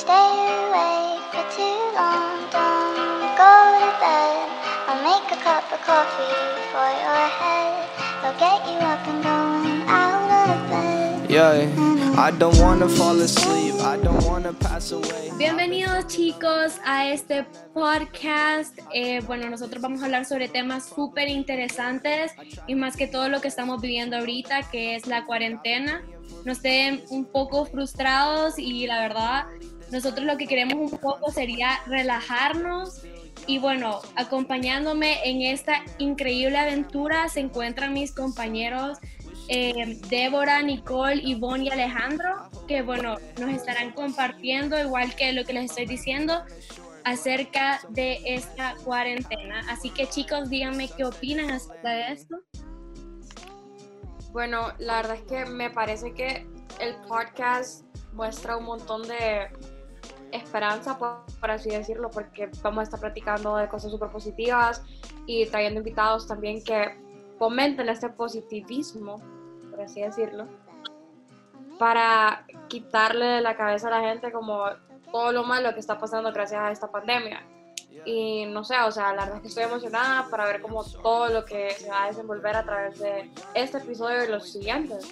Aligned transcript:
stay 0.00 0.32
awake 0.64 1.28
for 1.28 1.44
too 1.52 1.80
long, 1.92 2.40
don't 2.48 3.36
go 3.36 3.54
to 3.84 3.90
bed. 4.00 4.48
I'll 4.88 5.02
make 5.04 5.28
a 5.28 5.38
cup 5.44 5.64
of 5.76 5.80
coffee 5.84 6.40
for 6.72 6.88
your 7.04 7.24
head. 7.40 7.84
I'll 8.24 8.38
get 8.40 8.60
you 8.70 8.78
up 8.92 9.02
and 9.10 9.20
going 9.22 9.82
out 9.86 10.48
of 10.56 10.60
bed. 10.70 11.30
Yeah. 11.30 11.90
I 12.16 12.30
don't 12.30 12.58
wanna 12.60 12.88
fall 12.88 13.20
asleep, 13.20 13.74
I 13.80 13.98
don't 13.98 14.24
wanna 14.24 14.54
pass 14.54 14.90
away. 14.92 15.32
Bienvenidos 15.36 16.06
chicos 16.06 16.80
a 16.86 17.10
este 17.10 17.44
podcast. 17.74 18.78
Eh, 18.94 19.20
bueno, 19.26 19.50
nosotros 19.50 19.82
vamos 19.82 20.00
a 20.00 20.06
hablar 20.06 20.24
sobre 20.24 20.48
temas 20.48 20.88
súper 20.88 21.28
interesantes 21.28 22.32
y 22.66 22.74
más 22.74 22.96
que 22.96 23.06
todo 23.06 23.28
lo 23.28 23.42
que 23.42 23.48
estamos 23.48 23.82
viviendo 23.82 24.16
ahorita, 24.16 24.70
que 24.70 24.96
es 24.96 25.06
la 25.06 25.26
cuarentena. 25.26 26.02
Nos 26.44 26.58
estén 26.58 27.02
un 27.10 27.24
poco 27.24 27.64
frustrados 27.66 28.58
y 28.58 28.86
la 28.86 29.00
verdad, 29.00 29.46
nosotros 29.90 30.26
lo 30.26 30.36
que 30.36 30.46
queremos 30.46 30.92
un 30.92 30.98
poco 30.98 31.30
sería 31.30 31.80
relajarnos. 31.86 33.02
Y 33.46 33.58
bueno, 33.58 34.00
acompañándome 34.16 35.18
en 35.28 35.42
esta 35.42 35.82
increíble 35.98 36.58
aventura 36.58 37.28
se 37.28 37.40
encuentran 37.40 37.92
mis 37.92 38.12
compañeros 38.14 38.98
eh, 39.52 39.98
Débora, 40.08 40.62
Nicole, 40.62 41.20
Ivonne 41.24 41.64
y 41.64 41.70
Alejandro, 41.70 42.48
que 42.68 42.82
bueno, 42.82 43.16
nos 43.40 43.50
estarán 43.50 43.90
compartiendo, 43.90 44.80
igual 44.80 45.16
que 45.16 45.32
lo 45.32 45.44
que 45.44 45.52
les 45.54 45.70
estoy 45.70 45.86
diciendo, 45.86 46.44
acerca 47.04 47.80
de 47.88 48.20
esta 48.24 48.76
cuarentena. 48.84 49.62
Así 49.68 49.90
que 49.90 50.08
chicos, 50.08 50.50
díganme 50.50 50.88
qué 50.96 51.04
opinan 51.04 51.50
acerca 51.50 51.90
de 51.90 52.12
esto. 52.12 52.36
Bueno, 54.32 54.68
la 54.78 54.96
verdad 54.96 55.16
es 55.16 55.22
que 55.22 55.44
me 55.46 55.70
parece 55.70 56.12
que 56.14 56.46
el 56.78 56.94
podcast 57.08 57.84
muestra 58.12 58.56
un 58.56 58.64
montón 58.64 59.02
de 59.02 59.48
esperanza, 60.32 60.98
por, 60.98 61.24
por 61.40 61.50
así 61.50 61.70
decirlo, 61.70 62.10
porque 62.10 62.50
vamos 62.62 62.80
a 62.80 62.82
estar 62.84 63.00
platicando 63.00 63.56
de 63.56 63.68
cosas 63.68 63.90
súper 63.90 64.10
positivas 64.10 64.82
y 65.26 65.46
trayendo 65.46 65.80
invitados 65.80 66.26
también 66.28 66.62
que 66.62 66.96
fomenten 67.38 67.88
este 67.88 68.08
positivismo 68.08 69.20
así 69.82 70.00
decirlo, 70.02 70.46
para 71.78 72.44
quitarle 72.68 73.24
de 73.24 73.40
la 73.40 73.56
cabeza 73.56 73.88
a 73.88 74.00
la 74.00 74.08
gente 74.08 74.30
como 74.32 74.64
todo 75.10 75.32
lo 75.32 75.44
malo 75.44 75.72
que 75.72 75.80
está 75.80 75.98
pasando 75.98 76.32
gracias 76.32 76.60
a 76.60 76.70
esta 76.70 76.90
pandemia. 76.90 77.42
Y 78.04 78.46
no 78.46 78.64
sé, 78.64 78.76
o 78.86 78.90
sea, 78.90 79.12
la 79.12 79.24
verdad 79.24 79.36
es 79.36 79.42
que 79.42 79.48
estoy 79.48 79.64
emocionada 79.64 80.28
para 80.30 80.46
ver 80.46 80.62
como 80.62 80.84
todo 80.84 81.28
lo 81.28 81.44
que 81.44 81.70
se 81.72 81.88
va 81.88 82.04
a 82.04 82.08
desenvolver 82.08 82.56
a 82.56 82.64
través 82.64 82.98
de 82.98 83.30
este 83.54 83.78
episodio 83.78 84.24
y 84.24 84.28
los 84.28 84.50
siguientes. 84.50 85.06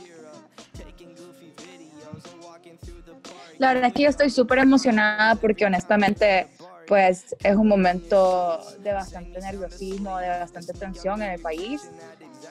La 3.59 3.75
verdad 3.75 3.89
es 3.89 3.95
que 3.95 4.03
yo 4.05 4.09
estoy 4.09 4.31
súper 4.31 4.59
emocionada 4.59 5.35
porque 5.35 5.67
honestamente 5.67 6.49
pues 6.89 7.37
es 7.45 7.55
un 7.55 7.69
momento 7.69 8.59
de 8.83 8.93
bastante 8.95 9.39
nerviosismo, 9.41 10.19
de 10.19 10.29
bastante 10.29 10.73
tensión 10.73 11.23
en 11.23 11.33
el 11.33 11.41
país 11.41 11.91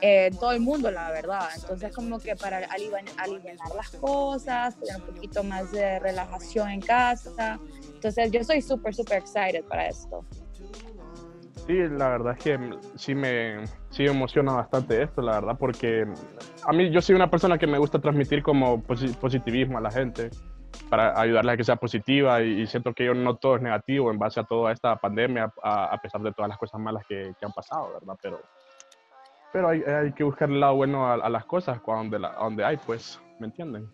eh, 0.01 0.31
todo 0.39 0.51
el 0.51 0.59
mundo, 0.59 0.91
la 0.91 1.11
verdad. 1.11 1.49
Entonces, 1.55 1.93
como 1.93 2.19
que 2.19 2.35
para 2.35 2.59
aliviar, 2.69 3.03
las 3.75 3.89
cosas, 3.99 4.79
tener 4.79 4.97
un 4.97 5.13
poquito 5.13 5.43
más 5.43 5.71
de 5.71 5.99
relajación 5.99 6.69
en 6.69 6.81
casa. 6.81 7.59
Entonces, 7.81 8.31
yo 8.31 8.43
soy 8.43 8.61
súper, 8.61 8.93
súper 8.93 9.19
excited 9.19 9.63
para 9.65 9.87
esto. 9.87 10.23
Sí, 11.65 11.73
la 11.73 12.09
verdad 12.09 12.35
es 12.37 12.43
que 12.43 12.59
sí 12.95 13.13
me, 13.13 13.65
sí 13.89 14.05
emociona 14.05 14.53
bastante 14.53 15.03
esto, 15.03 15.21
la 15.21 15.33
verdad, 15.33 15.57
porque 15.59 16.05
a 16.63 16.71
mí 16.71 16.91
yo 16.91 17.01
soy 17.01 17.15
una 17.15 17.29
persona 17.29 17.57
que 17.57 17.67
me 17.67 17.77
gusta 17.77 17.99
transmitir 17.99 18.41
como 18.41 18.81
positivismo 18.83 19.77
a 19.77 19.81
la 19.81 19.91
gente 19.91 20.29
para 20.89 21.19
ayudarles 21.19 21.53
a 21.53 21.57
que 21.57 21.63
sea 21.63 21.75
positiva 21.75 22.41
y, 22.41 22.65
siento 22.67 22.93
que 22.93 23.05
yo 23.05 23.13
no 23.13 23.35
todo 23.35 23.55
es 23.57 23.61
negativo 23.61 24.11
en 24.11 24.19
base 24.19 24.39
a 24.39 24.43
toda 24.43 24.71
esta 24.71 24.95
pandemia, 24.95 25.51
a, 25.63 25.97
pesar 26.01 26.21
de 26.21 26.31
todas 26.31 26.49
las 26.49 26.57
cosas 26.57 26.79
malas 26.79 27.03
que, 27.07 27.33
que 27.39 27.45
han 27.45 27.51
pasado, 27.51 27.93
¿verdad? 27.93 28.17
Pero 28.21 28.39
pero 29.51 29.69
hay, 29.69 29.81
hay 29.81 30.11
que 30.11 30.23
buscar 30.23 30.49
el 30.49 30.59
lado 30.59 30.75
bueno 30.75 31.11
a, 31.11 31.29
las 31.29 31.45
cosas 31.45 31.81
donde, 31.83 32.19
la, 32.19 32.33
donde 32.33 32.63
hay, 32.63 32.77
pues, 32.77 33.19
¿me 33.39 33.47
entienden? 33.47 33.89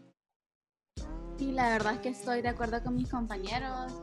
Sí, 1.37 1.51
la 1.51 1.69
verdad 1.69 1.93
es 1.93 1.99
que 1.99 2.09
estoy 2.09 2.41
de 2.41 2.49
acuerdo 2.49 2.81
con 2.83 2.95
mis 2.95 3.09
compañeros. 3.09 3.93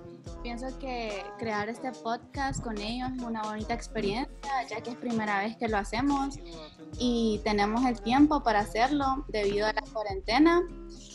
Pienso 0.42 0.66
que 0.78 1.22
crear 1.38 1.68
este 1.68 1.92
podcast 1.92 2.62
con 2.62 2.78
ellos 2.78 3.10
es 3.16 3.22
una 3.22 3.42
bonita 3.42 3.74
experiencia, 3.74 4.34
ya 4.68 4.80
que 4.80 4.90
es 4.90 4.96
primera 4.96 5.40
vez 5.40 5.56
que 5.56 5.68
lo 5.68 5.76
hacemos 5.76 6.38
y 6.98 7.40
tenemos 7.44 7.84
el 7.84 8.00
tiempo 8.00 8.42
para 8.42 8.60
hacerlo 8.60 9.24
debido 9.28 9.66
a 9.66 9.72
la 9.72 9.82
cuarentena. 9.92 10.62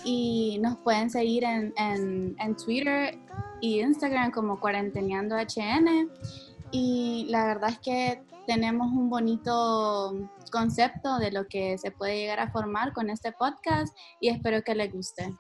Y 0.04 0.60
nos 0.62 0.78
pueden 0.78 1.10
seguir 1.10 1.44
en, 1.44 1.74
en, 1.78 2.36
en 2.40 2.56
Twitter 2.56 3.18
y 3.62 3.82
Instagram 3.82 4.32
como 4.32 4.60
Cuarenteneando 4.60 5.36
HN. 5.36 6.10
Y 6.72 7.26
la 7.30 7.48
verdad 7.48 7.72
es 7.72 7.80
que 7.80 8.24
tenemos 8.46 8.92
un 8.92 9.10
bonito 9.10 10.30
concepto 10.52 11.18
de 11.18 11.32
lo 11.32 11.48
que 11.48 11.78
se 11.78 11.92
puede 11.92 12.18
llegar 12.18 12.40
a 12.40 12.52
formar 12.52 12.94
con 12.94 13.10
este 13.10 13.32
podcast 13.32 13.96
y 14.22 14.30
espero 14.30 14.62
que 14.64 14.76
les 14.76 14.94
guste. 14.94 15.36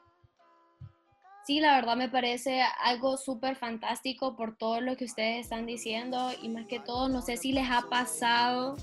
Sí, 1.46 1.60
la 1.60 1.76
verdad 1.76 1.96
me 1.96 2.10
parece 2.10 2.64
algo 2.84 3.18
súper 3.18 3.56
fantástico 3.56 4.36
por 4.36 4.58
todo 4.58 4.82
lo 4.82 4.98
que 4.98 5.06
ustedes 5.06 5.42
están 5.44 5.68
diciendo 5.68 6.32
y 6.42 6.50
más 6.50 6.66
que 6.66 6.80
todo, 6.80 7.08
no 7.08 7.22
sé 7.22 7.38
si 7.38 7.52
les 7.52 7.70
ha 7.70 7.84
pasado 7.88 8.76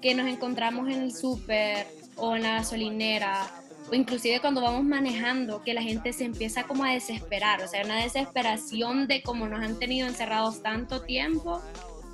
que 0.00 0.14
nos 0.14 0.26
encontramos 0.26 0.88
en 0.88 1.02
el 1.02 1.12
súper 1.12 1.86
o 2.16 2.34
en 2.34 2.44
la 2.44 2.54
gasolinera 2.54 3.46
o 3.90 3.94
inclusive 3.94 4.40
cuando 4.40 4.62
vamos 4.62 4.84
manejando, 4.84 5.62
que 5.62 5.74
la 5.74 5.82
gente 5.82 6.14
se 6.14 6.24
empieza 6.24 6.62
como 6.62 6.84
a 6.84 6.92
desesperar, 6.92 7.62
o 7.62 7.68
sea, 7.68 7.84
una 7.84 8.02
desesperación 8.02 9.06
de 9.06 9.22
cómo 9.22 9.46
nos 9.46 9.60
han 9.60 9.78
tenido 9.78 10.08
encerrados 10.08 10.62
tanto 10.62 11.02
tiempo 11.02 11.60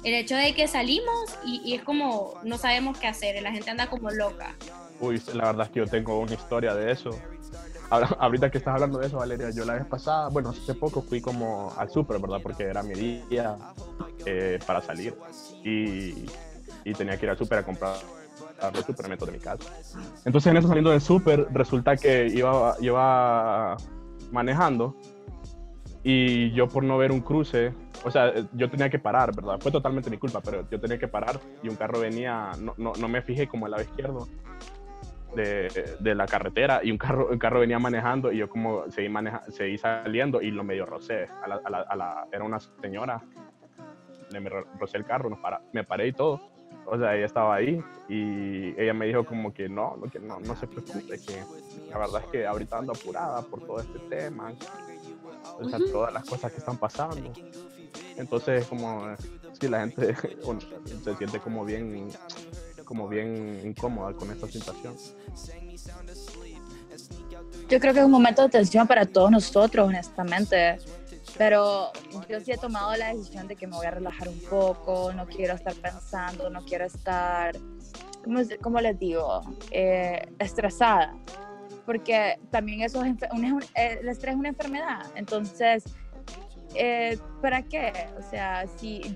el 0.03 0.15
hecho 0.15 0.35
de 0.35 0.55
que 0.55 0.67
salimos 0.67 1.39
y, 1.45 1.75
es 1.75 1.83
como 1.83 2.35
no 2.43 2.59
sabemos 2.59 2.99
qué 2.99 3.07
hacer, 3.07 3.41
la 3.43 3.53
gente 3.53 3.71
anda 3.71 3.89
como 3.89 4.11
loca. 4.11 4.57
Uy, 5.01 5.23
la 5.35 5.47
verdad 5.47 5.67
es 5.67 5.73
que 5.73 5.79
yo 5.79 5.87
tengo 5.87 6.19
una 6.19 6.35
historia 6.35 6.75
de 6.75 6.91
eso. 6.91 7.11
Ahora, 7.91 8.09
ahorita 8.21 8.51
que 8.51 8.59
estás 8.59 8.75
hablando 8.75 8.99
de 8.99 9.07
eso, 9.07 9.19
Valeria, 9.19 9.51
yo 9.51 9.65
la 9.65 9.75
vez 9.75 9.87
pasada, 9.87 10.29
bueno, 10.29 10.51
hace 10.51 10.75
poco 10.75 11.03
fui 11.03 11.21
como 11.21 11.73
al 11.77 11.91
súper, 11.91 12.21
¿verdad? 12.21 12.41
Porque 12.43 12.65
era 12.65 12.83
mi 12.83 12.95
día 12.95 13.57
eh, 14.27 14.59
para 14.67 14.81
salir 14.81 15.15
y, 15.65 16.27
y, 16.85 16.93
tenía 16.97 17.17
que 17.17 17.27
ir 17.27 17.31
al 17.31 17.39
súper 17.39 17.59
a 17.59 17.63
comprar 17.63 17.97
los 18.75 18.85
suplementos 18.85 19.27
de 19.27 19.33
mi 19.33 19.39
casa. 19.39 19.71
Entonces, 20.25 20.51
en 20.51 20.57
eso 20.57 20.69
saliendo 20.69 20.91
del 20.91 21.01
súper, 21.01 21.47
resulta 21.53 21.97
que 21.97 22.27
iba, 22.27 22.77
iba 22.81 23.77
manejando 24.33 24.97
y 26.03 26.51
yo 26.53 26.69
por 26.69 26.85
no 26.85 26.99
ver 26.99 27.13
un 27.13 27.21
cruce, 27.21 27.73
o 28.05 28.11
sea, 28.11 28.33
yo 28.53 28.71
tenía 28.71 28.89
que 28.91 28.99
parar, 28.99 29.35
¿verdad? 29.35 29.59
Fue 29.61 29.71
totalmente 29.71 30.11
mi 30.11 30.19
culpa, 30.19 30.41
pero 30.41 30.69
yo 30.71 30.81
tenía 30.81 30.99
que 30.99 31.09
parar 31.09 31.41
y 31.63 31.69
un 31.69 31.77
carro 31.77 32.01
venía, 32.01 32.53
no, 32.59 32.75
no, 32.77 32.93
no 32.99 33.09
me 33.09 33.23
fijé 33.23 33.47
como 33.47 33.67
al 33.67 33.73
lado 33.73 33.83
izquierdo 33.83 34.27
de, 35.43 35.97
de, 35.99 36.15
la 36.15 36.27
carretera 36.27 36.81
y 36.83 36.91
un 36.91 36.99
carro, 36.99 37.29
un 37.31 37.39
carro 37.39 37.61
venía 37.61 37.79
manejando 37.79 38.33
y 38.33 38.39
yo 38.39 38.49
como 38.49 38.91
seguí, 38.91 39.09
maneja, 39.09 39.43
seguí 39.51 39.79
saliendo 39.79 40.41
y 40.43 40.51
lo 40.51 40.65
medio 40.65 40.87
rocé. 40.87 41.29
A 41.43 41.49
la, 41.49 41.57
a 41.57 41.97
la, 41.97 42.27
era 42.33 42.45
una 42.45 42.59
señora, 42.61 43.23
le 44.31 44.41
me 44.41 44.51
rocé 44.51 44.99
el 44.99 45.05
carro, 45.05 45.31
nos 45.31 45.39
para, 45.39 45.61
me 45.73 45.85
paré 45.85 46.09
y 46.09 46.13
todo. 46.13 46.41
O 46.87 46.99
sea, 46.99 47.15
ella 47.15 47.27
estaba 47.27 47.55
ahí 47.55 47.83
y 48.09 48.81
ella 48.81 48.95
me 48.95 49.07
dijo 49.07 49.25
como 49.25 49.53
que 49.53 49.69
no, 49.69 49.97
no, 49.97 50.11
que 50.11 50.19
no, 50.19 50.41
no 50.41 50.57
se 50.57 50.67
preocupe, 50.67 51.21
que 51.21 51.43
la 51.91 51.99
verdad 51.99 52.23
es 52.25 52.31
que 52.31 52.47
ahorita 52.47 52.79
ando 52.79 52.93
apurada 52.93 53.43
por 53.43 53.61
todo 53.61 53.81
este 53.81 53.99
tema, 54.09 54.53
o 55.59 55.69
sea, 55.69 55.79
todas 55.93 56.13
las 56.13 56.25
cosas 56.25 56.51
que 56.51 56.59
están 56.59 56.79
pasando. 56.79 57.31
Entonces, 58.17 58.67
como 58.67 59.07
si 59.61 59.69
la 59.69 59.81
gente 59.81 60.15
se 61.05 61.15
siente 61.17 61.41
como 61.41 61.65
bien, 61.65 62.09
como 62.89 63.07
bien 63.07 63.61
incómoda 63.67 64.15
con 64.15 64.31
esta 64.31 64.49
situación. 64.49 64.97
Yo 67.69 67.81
creo 67.81 67.93
que 67.93 67.99
es 68.01 68.07
un 68.07 68.11
momento 68.11 68.41
de 68.41 68.49
tensión 68.49 68.87
para 68.87 69.05
todos 69.05 69.31
nosotros, 69.31 69.89
honestamente. 69.89 70.79
Pero 71.37 71.93
yo 72.31 72.41
sí 72.41 72.53
he 72.53 72.57
tomado 72.57 72.97
la 72.97 73.13
decisión 73.13 73.47
de 73.47 73.57
que 73.57 73.67
me 73.67 73.77
voy 73.77 73.85
a 73.85 73.91
relajar 73.91 74.31
un 74.31 74.41
poco, 74.41 75.13
no 75.13 75.27
quiero 75.27 75.55
estar 75.55 75.75
pensando, 75.75 76.49
no 76.49 76.65
quiero 76.65 76.87
estar, 76.87 77.55
¿cómo, 78.63 78.81
les 78.81 78.99
digo? 78.99 79.43
Eh, 79.71 80.27
estresada 80.39 81.15
porque 81.85 82.39
también 82.51 82.83
eso 82.83 83.03
es, 83.03 83.15
eh, 83.23 83.99
el 84.01 84.09
estrés 84.09 84.35
es 84.35 84.39
una 84.39 84.49
enfermedad. 84.49 85.07
Entonces, 85.15 85.85
eh, 86.75 87.19
¿para 87.41 87.63
qué? 87.63 87.93
O 88.19 88.23
sea, 88.31 88.67
si 88.77 89.15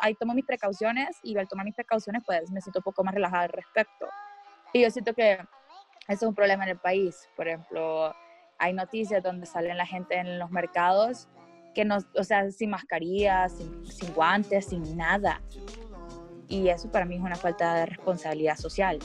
ahí 0.00 0.14
tomo 0.14 0.34
mis 0.34 0.44
precauciones 0.44 1.18
y 1.22 1.36
al 1.36 1.48
tomar 1.48 1.64
mis 1.64 1.74
precauciones, 1.74 2.22
pues 2.24 2.50
me 2.50 2.60
siento 2.60 2.80
un 2.80 2.84
poco 2.84 3.04
más 3.04 3.14
relajada 3.14 3.44
al 3.44 3.50
respecto. 3.50 4.06
Y 4.72 4.82
yo 4.82 4.90
siento 4.90 5.14
que 5.14 5.34
eso 5.34 5.46
es 6.08 6.22
un 6.22 6.34
problema 6.34 6.64
en 6.64 6.70
el 6.70 6.78
país. 6.78 7.28
Por 7.36 7.48
ejemplo, 7.48 8.14
hay 8.58 8.72
noticias 8.72 9.22
donde 9.22 9.46
salen 9.46 9.76
la 9.76 9.86
gente 9.86 10.16
en 10.16 10.38
los 10.38 10.50
mercados 10.50 11.28
que 11.74 11.84
no, 11.84 11.98
o 12.16 12.24
sea, 12.24 12.50
sin 12.50 12.70
mascarilla, 12.70 13.48
sin, 13.48 13.86
sin 13.86 14.12
guantes, 14.12 14.66
sin 14.66 14.96
nada. 14.96 15.40
Y 16.48 16.68
eso 16.68 16.90
para 16.90 17.04
mí 17.04 17.16
es 17.16 17.20
una 17.20 17.36
falta 17.36 17.74
de 17.74 17.86
responsabilidad 17.86 18.56
social. 18.56 18.98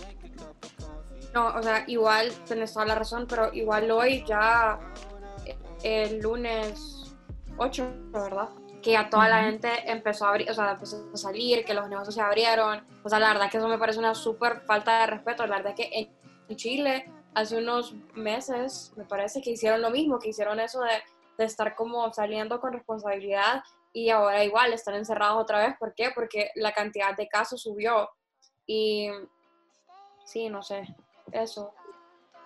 No, 1.34 1.48
o 1.48 1.62
sea, 1.62 1.84
igual 1.88 2.32
tenés 2.48 2.74
toda 2.74 2.86
la 2.86 2.96
razón, 2.96 3.26
pero 3.28 3.54
igual 3.54 3.90
hoy 3.92 4.24
ya 4.26 4.80
el 5.84 6.20
lunes 6.20 7.16
8, 7.58 8.12
¿verdad? 8.12 8.50
Que 8.84 8.92
ya 8.92 9.10
toda 9.10 9.30
la 9.30 9.44
gente 9.44 9.70
empezó 9.90 10.26
a 10.26 10.30
abrir, 10.30 10.52
o 10.52 10.54
sea, 10.54 10.72
empezó 10.72 11.10
a 11.14 11.18
salir, 11.18 11.64
que 11.66 11.74
los 11.74 11.90
negocios 11.90 12.16
se 12.16 12.22
abrieron. 12.22 12.86
O 13.04 13.10
sea, 13.10 13.20
la 13.20 13.30
verdad 13.30 13.50
que 13.50 13.58
eso 13.58 13.68
me 13.68 13.78
parece 13.78 14.00
una 14.00 14.14
súper 14.14 14.62
falta 14.62 15.00
de 15.02 15.08
respeto. 15.08 15.48
La 15.48 15.58
verdad 15.58 15.76
que 15.76 15.90
en 16.48 16.56
Chile 16.58 17.10
hace 17.34 17.58
unos 17.58 17.94
meses 18.14 18.94
me 18.96 19.06
parece 19.06 19.42
que 19.42 19.52
hicieron 19.52 19.82
lo 19.82 19.90
mismo, 19.90 20.20
que 20.20 20.30
hicieron 20.30 20.60
eso 20.60 20.82
de, 20.82 21.02
de 21.38 21.46
estar 21.46 21.76
como 21.76 22.12
saliendo 22.14 22.60
con 22.60 22.74
responsabilidad 22.74 23.64
y 23.94 24.10
ahora 24.10 24.44
igual 24.44 24.74
están 24.74 24.96
encerrados 24.96 25.42
otra 25.42 25.66
vez. 25.66 25.76
¿Por 25.80 25.94
qué? 25.94 26.12
Porque 26.14 26.52
la 26.56 26.74
cantidad 26.74 27.16
de 27.16 27.28
casos 27.28 27.62
subió 27.62 28.10
y 28.66 29.10
sí, 30.26 30.50
no 30.50 30.64
sé, 30.64 30.84
eso. 31.32 31.74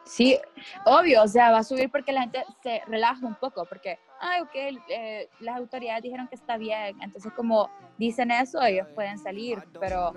Sí, 0.07 0.39
obvio, 0.85 1.23
o 1.23 1.27
sea, 1.27 1.51
va 1.51 1.59
a 1.59 1.63
subir 1.63 1.91
porque 1.91 2.11
la 2.13 2.21
gente 2.21 2.45
se 2.63 2.81
relaja 2.87 3.25
un 3.25 3.35
poco, 3.35 3.65
porque, 3.65 3.99
ay, 4.21 4.41
ok, 4.41 4.81
eh, 4.89 5.29
las 5.41 5.57
autoridades 5.57 6.03
dijeron 6.03 6.27
que 6.27 6.35
está 6.35 6.57
bien, 6.57 7.01
entonces 7.01 7.31
como 7.33 7.69
dicen 7.97 8.31
eso, 8.31 8.61
ellos 8.61 8.87
pueden 8.95 9.19
salir, 9.19 9.61
pero 9.79 10.13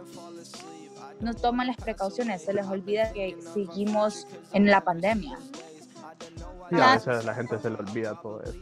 no 1.21 1.35
toman 1.35 1.67
las 1.67 1.77
precauciones, 1.77 2.45
se 2.45 2.53
les 2.53 2.67
olvida 2.67 3.13
que 3.13 3.37
seguimos 3.53 4.27
en 4.53 4.67
la 4.67 4.81
pandemia. 4.83 5.39
Sí, 6.71 6.77
a 6.77 6.93
veces 6.93 7.09
a 7.09 7.23
la 7.23 7.35
gente 7.35 7.59
se 7.59 7.71
le 7.71 7.77
olvida 7.77 8.15
todo 8.21 8.43
eso. 8.43 8.59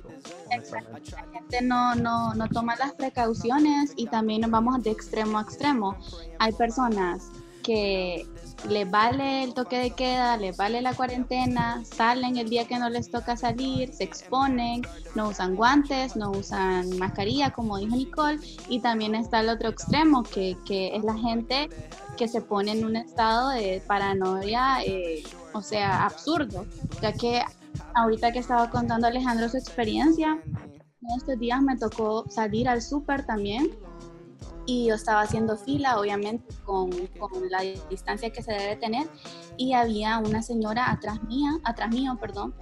La 0.48 1.26
gente 1.31 1.60
no, 1.60 1.94
no, 1.94 2.32
no 2.34 2.48
toma 2.48 2.74
las 2.76 2.92
precauciones 2.92 3.92
y 3.96 4.06
también 4.06 4.40
nos 4.40 4.50
vamos 4.50 4.82
de 4.82 4.90
extremo 4.90 5.38
a 5.38 5.42
extremo. 5.42 5.94
Hay 6.38 6.52
personas 6.52 7.31
que 7.69 8.26
les 8.67 8.91
vale 8.91 9.44
el 9.44 9.53
toque 9.53 9.79
de 9.79 9.91
queda, 9.91 10.38
les 10.38 10.56
vale 10.56 10.81
la 10.81 10.94
cuarentena, 10.94 11.85
salen 11.85 12.38
el 12.38 12.49
día 12.49 12.67
que 12.67 12.79
no 12.79 12.88
les 12.88 13.11
toca 13.11 13.37
salir, 13.37 13.93
se 13.93 14.05
exponen, 14.05 14.81
no 15.15 15.29
usan 15.29 15.55
guantes, 15.55 16.17
no 16.17 16.31
usan 16.31 16.97
mascarilla, 16.99 17.50
como 17.50 17.76
dijo 17.76 17.94
Nicole, 17.94 18.38
y 18.70 18.81
también 18.81 19.15
está 19.15 19.41
el 19.41 19.50
otro 19.50 19.69
extremo, 19.69 20.23
que, 20.23 20.56
que 20.65 20.97
es 20.97 21.05
la 21.05 21.19
gente 21.19 21.69
que 22.17 22.26
se 22.26 22.41
pone 22.41 22.73
en 22.73 22.87
un 22.87 22.97
estado 22.97 23.50
de 23.50 23.82
paranoia, 23.87 24.82
eh, 24.82 25.23
o 25.53 25.61
sea, 25.61 26.06
absurdo, 26.06 26.65
ya 27.03 27.12
que 27.12 27.43
ahorita 27.94 28.32
que 28.32 28.38
estaba 28.38 28.70
contando 28.70 29.09
Alejandro 29.09 29.47
su 29.50 29.59
experiencia, 29.59 30.41
en 31.03 31.17
estos 31.19 31.38
días 31.38 31.61
me 31.61 31.76
tocó 31.76 32.25
salir 32.31 32.67
al 32.67 32.81
súper 32.81 33.26
también 33.26 33.70
y 34.69 34.85
yo 34.85 34.97
estaba 34.97 35.23
haciendo 35.23 35.56
fila, 35.56 35.99
obviamente, 35.99 36.55
con, 36.62 36.91
con, 37.19 37.49
la 37.50 37.62
distancia 37.88 38.29
que 38.29 38.43
se 38.43 38.53
debe 38.53 38.76
tener, 38.76 39.09
y 39.56 39.73
había 39.73 40.19
una 40.19 40.43
señora 40.43 40.91
atrás 40.91 41.23
mía, 41.23 41.53
atrás 41.65 41.88
mío, 41.88 42.19
perdón, 42.20 42.55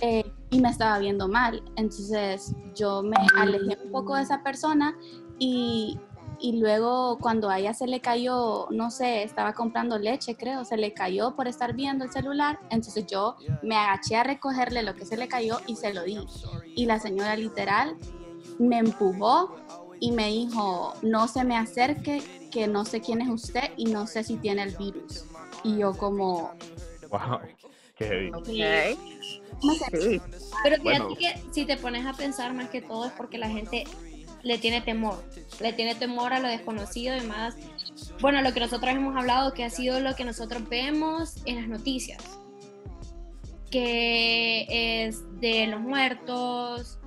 eh, 0.00 0.28
y 0.50 0.60
me 0.60 0.68
estaba 0.68 0.98
viendo 0.98 1.28
mal. 1.28 1.62
Entonces 1.76 2.52
yo 2.74 3.04
me 3.04 3.16
alejé 3.36 3.78
un 3.84 3.92
poco 3.92 4.16
de 4.16 4.22
esa 4.22 4.42
persona 4.42 4.96
y, 5.38 6.00
y 6.40 6.58
luego 6.58 7.16
cuando 7.20 7.48
a 7.48 7.60
ella 7.60 7.74
se 7.74 7.86
le 7.86 8.00
cayó, 8.00 8.66
no 8.72 8.90
sé, 8.90 9.22
estaba 9.22 9.52
comprando 9.52 10.00
leche, 10.00 10.34
creo, 10.34 10.64
se 10.64 10.76
le 10.76 10.92
cayó 10.92 11.36
por 11.36 11.46
estar 11.46 11.74
viendo 11.74 12.04
el 12.04 12.10
celular, 12.10 12.58
entonces 12.70 13.06
yo 13.06 13.36
me 13.62 13.76
agaché 13.76 14.16
a 14.16 14.24
recogerle 14.24 14.82
lo 14.82 14.96
que 14.96 15.06
se 15.06 15.16
le 15.16 15.28
cayó 15.28 15.58
y 15.68 15.76
se 15.76 15.94
lo 15.94 16.02
di. 16.02 16.18
Y 16.74 16.86
la 16.86 16.98
señora 16.98 17.36
literal 17.36 17.96
me 18.58 18.78
empujó 18.78 19.54
y 20.02 20.10
me 20.10 20.26
dijo, 20.30 20.94
no 21.02 21.28
se 21.28 21.44
me 21.44 21.56
acerque, 21.56 22.20
que 22.50 22.66
no 22.66 22.84
sé 22.84 23.00
quién 23.00 23.20
es 23.20 23.28
usted 23.28 23.70
y 23.76 23.84
no 23.84 24.08
sé 24.08 24.24
si 24.24 24.34
tiene 24.36 24.64
el 24.64 24.76
virus. 24.76 25.24
Y 25.62 25.78
yo 25.78 25.96
como... 25.96 26.54
Wow, 27.08 27.38
qué 27.94 28.04
heavy. 28.04 28.32
sé, 28.44 28.98
Sí. 29.92 30.20
Pero 30.64 30.76
fíjate 30.76 30.82
Bueno. 30.82 31.08
que 31.14 31.40
si 31.52 31.64
te 31.66 31.76
pones 31.76 32.04
a 32.04 32.14
pensar 32.14 32.52
más 32.52 32.68
que 32.70 32.82
todo 32.82 33.04
es 33.06 33.12
porque 33.12 33.38
la 33.38 33.48
gente 33.48 33.84
le 34.42 34.58
tiene 34.58 34.80
temor, 34.80 35.22
le 35.60 35.72
tiene 35.72 35.94
temor 35.94 36.32
a 36.32 36.40
lo 36.40 36.48
desconocido 36.48 37.16
y 37.16 37.20
más, 37.20 37.54
bueno, 38.20 38.42
lo 38.42 38.52
que 38.52 38.58
nosotros 38.58 38.92
hemos 38.92 39.14
hablado 39.16 39.54
que 39.54 39.62
ha 39.62 39.70
sido 39.70 40.00
lo 40.00 40.16
que 40.16 40.24
nosotros 40.24 40.68
vemos 40.68 41.36
en 41.46 41.60
las 41.60 41.68
noticias, 41.68 42.20
que 43.70 44.66
es 45.06 45.22
de 45.40 45.68
los 45.68 45.80
muertos, 45.80 46.98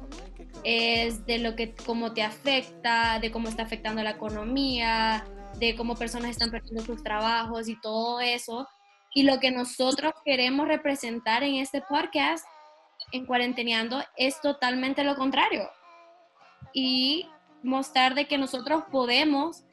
es 0.63 1.25
de 1.25 1.40
lo 1.40 1.56
que 1.56 1.74
cómo 1.86 2.13
te 2.13 2.24
afecta, 2.24 3.19
de 3.19 3.31
cómo 3.31 3.50
está 3.50 3.63
afectando 3.63 4.02
la 4.04 4.12
economía, 4.12 5.25
de 5.60 5.75
cómo 5.75 5.96
personas 5.96 6.31
están 6.31 6.52
perdiendo 6.52 6.84
sus 6.84 7.04
trabajos 7.04 7.68
y 7.68 7.80
todo 7.80 8.19
eso. 8.19 8.68
Y 9.13 9.24
lo 9.24 9.40
que 9.40 9.52
nosotros 9.52 10.13
queremos 10.25 10.68
representar 10.68 11.44
en 11.44 11.56
este 11.56 11.81
podcast, 11.81 12.46
en 13.12 13.25
Cuarenteneando, 13.25 14.04
es 14.18 14.42
totalmente 14.42 15.04
lo 15.04 15.16
contrario. 15.16 15.69
Y 16.74 17.28
mostrar 17.63 18.13
de 18.13 18.28
que 18.28 18.38
nosotros 18.38 18.84
podemos 18.92 19.63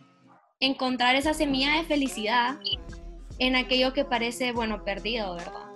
encontrar 0.60 1.16
esa 1.16 1.34
semilla 1.34 1.76
de 1.76 1.84
felicidad 1.84 2.58
en 3.38 3.56
aquello 3.56 3.92
que 3.92 4.04
parece, 4.04 4.52
bueno, 4.52 4.84
perdido, 4.84 5.34
¿verdad? 5.34 5.66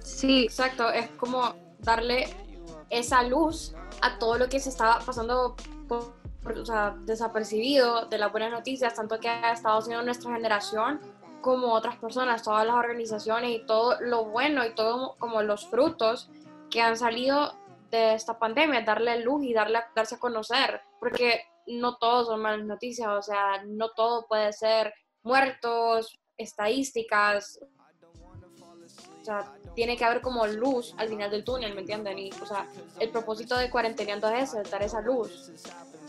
Sí, 0.00 0.44
Exacto, 0.44 0.90
es 0.90 1.08
como 1.10 1.54
darle 1.80 2.26
esa 2.90 3.22
luz 3.22 3.74
a 4.02 4.18
todo 4.18 4.38
lo 4.38 4.48
que 4.48 4.60
se 4.60 4.68
estaba 4.70 4.98
pasando 5.00 5.56
por- 5.88 6.14
por- 6.42 6.58
o 6.58 6.64
sea, 6.66 6.94
desapercibido 7.00 8.06
de 8.06 8.18
las 8.18 8.30
buenas 8.32 8.50
noticias, 8.50 8.94
tanto 8.94 9.18
que 9.20 9.28
ha 9.28 9.52
estado 9.52 9.78
haciendo 9.78 10.02
nuestra 10.02 10.32
generación 10.32 11.00
como 11.40 11.72
otras 11.72 11.96
personas, 11.96 12.42
todas 12.42 12.66
las 12.66 12.74
organizaciones 12.76 13.50
y 13.50 13.66
todo 13.66 14.00
lo 14.00 14.24
bueno 14.26 14.64
y 14.64 14.74
todo 14.74 15.16
como 15.18 15.42
los 15.42 15.66
frutos 15.66 16.30
que 16.70 16.80
han 16.80 16.96
salido 16.96 17.54
de 17.90 18.14
esta 18.14 18.38
pandemia, 18.38 18.82
darle 18.82 19.20
luz 19.20 19.44
y 19.44 19.54
darle, 19.54 19.80
darse 19.94 20.16
a 20.16 20.18
conocer, 20.18 20.82
porque 21.00 21.42
no 21.66 21.96
todo 21.96 22.24
son 22.24 22.40
malas 22.40 22.66
noticias, 22.66 23.08
o 23.08 23.22
sea, 23.22 23.62
no 23.66 23.90
todo 23.90 24.26
puede 24.26 24.52
ser 24.52 24.92
muertos, 25.22 26.18
estadísticas, 26.36 27.60
sea, 29.28 29.44
tiene 29.74 29.96
que 29.96 30.04
haber 30.04 30.20
como 30.20 30.46
luz 30.46 30.94
al 30.98 31.08
final 31.08 31.30
del 31.30 31.44
túnel, 31.44 31.74
¿me 31.74 31.80
entienden? 31.82 32.18
Y, 32.18 32.30
o 32.42 32.46
sea, 32.46 32.66
el 33.00 33.10
propósito 33.10 33.56
de 33.56 33.70
cuarenteneando 33.70 34.28
es 34.30 34.54
ese, 34.54 34.68
dar 34.70 34.82
esa 34.82 35.00
luz. 35.00 35.50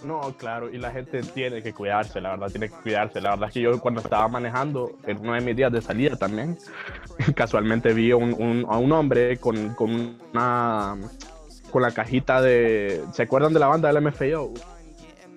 No, 0.04 0.22
claro, 0.38 0.70
y 0.74 0.78
la 0.78 0.92
gente 0.92 1.22
tiene 1.22 1.62
que 1.62 1.74
cuidarse, 1.74 2.22
la 2.22 2.30
verdad, 2.30 2.48
tiene 2.50 2.70
que 2.70 2.76
cuidarse. 2.76 3.20
La 3.20 3.32
verdad 3.32 3.50
es 3.50 3.54
que 3.54 3.60
yo 3.62 3.80
cuando 3.82 4.00
estaba 4.00 4.28
manejando, 4.30 4.94
en 5.06 5.18
uno 5.20 5.34
de 5.34 5.42
mis 5.42 5.56
días 5.58 5.72
de 5.74 5.82
salida 5.82 6.16
también, 6.16 6.58
casualmente 7.36 7.94
vi 7.94 8.14
un- 8.14 8.34
un- 8.34 8.66
a 8.70 8.78
un 8.78 8.92
hombre 8.94 9.38
con, 9.38 9.74
con 9.76 10.18
una 10.34 10.96
con 11.72 11.82
la 11.84 11.92
cajita 11.92 12.42
de... 12.42 13.04
¿Se 13.14 13.24
acuerdan 13.24 13.54
de 13.54 13.60
la 13.60 13.68
banda 13.68 13.92
del 13.92 14.02
MFAO? 14.04 14.54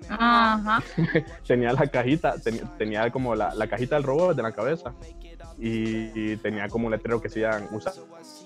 ajá. 0.09 0.83
Tenía 1.47 1.73
la 1.73 1.87
cajita, 1.87 2.35
ten- 2.39 2.61
tenía 2.79 3.11
como 3.11 3.35
la, 3.35 3.55
la 3.55 3.67
cajita 3.67 3.97
del 3.97 4.05
robot 4.05 4.37
de 4.37 4.43
la 4.43 4.53
cabeza 4.53 4.93
y, 5.65 6.11
y 6.33 6.37
tenía 6.39 6.67
como 6.69 6.87
un 6.87 6.93
letrero 6.93 7.23
que 7.23 7.29
decían 7.29 7.69
usa, 7.71 7.93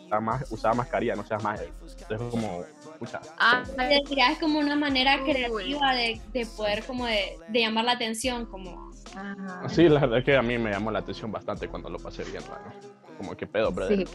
usa 0.04 0.20
más, 0.20 0.52
usaba 0.52 0.74
mascarilla, 0.74 1.16
no 1.16 1.24
seas 1.24 1.42
más. 1.42 1.62
Entonces 1.62 2.28
como, 2.30 2.62
pucha, 2.98 3.22
Ah, 3.38 3.64
es 3.78 4.38
como 4.38 4.58
una 4.58 4.76
manera 4.76 5.22
creativa 5.24 5.94
de, 5.94 6.20
de 6.34 6.44
poder 6.44 6.84
como 6.84 7.06
de, 7.06 7.38
de 7.48 7.60
llamar 7.60 7.86
la 7.86 7.92
atención, 7.92 8.44
como... 8.44 8.90
ajá. 9.14 9.66
Sí, 9.70 9.88
la 9.88 10.00
verdad 10.00 10.18
es 10.18 10.24
que 10.26 10.36
a 10.36 10.42
mí 10.42 10.58
me 10.58 10.70
llamó 10.70 10.90
la 10.90 10.98
atención 10.98 11.32
bastante 11.32 11.68
cuando 11.68 11.88
lo 11.88 11.98
pasé 11.98 12.22
viendo. 12.24 12.50
¿no? 12.50 13.16
Como 13.16 13.34
que 13.34 13.46
pedo, 13.46 13.72
brother. 13.72 14.06
Sí. 14.06 14.14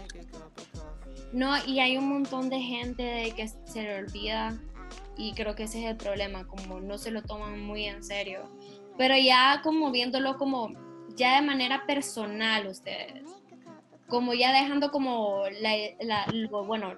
No, 1.33 1.55
y 1.65 1.79
hay 1.79 1.97
un 1.97 2.07
montón 2.07 2.49
de 2.51 2.59
gente 2.59 3.01
de 3.01 3.31
que 3.31 3.47
se 3.47 3.81
le 3.81 3.97
olvida 3.97 4.55
y 5.17 5.33
creo 5.33 5.55
que 5.55 5.63
ese 5.63 5.83
es 5.83 5.89
el 5.89 5.97
problema, 5.97 6.45
como 6.45 6.79
no 6.79 6.99
se 6.99 7.09
lo 7.09 7.23
toman 7.23 7.59
muy 7.63 7.85
en 7.85 8.03
serio. 8.03 8.41
Pero 8.95 9.15
ya 9.17 9.61
como 9.63 9.89
viéndolo 9.89 10.37
como 10.37 10.69
ya 11.15 11.35
de 11.39 11.45
manera 11.47 11.85
personal 11.85 12.67
ustedes, 12.67 13.23
como 14.07 14.33
ya 14.33 14.51
dejando 14.53 14.91
como 14.91 15.43
la, 15.61 15.71
la- 16.01 16.25
lo, 16.31 16.65
bueno, 16.65 16.93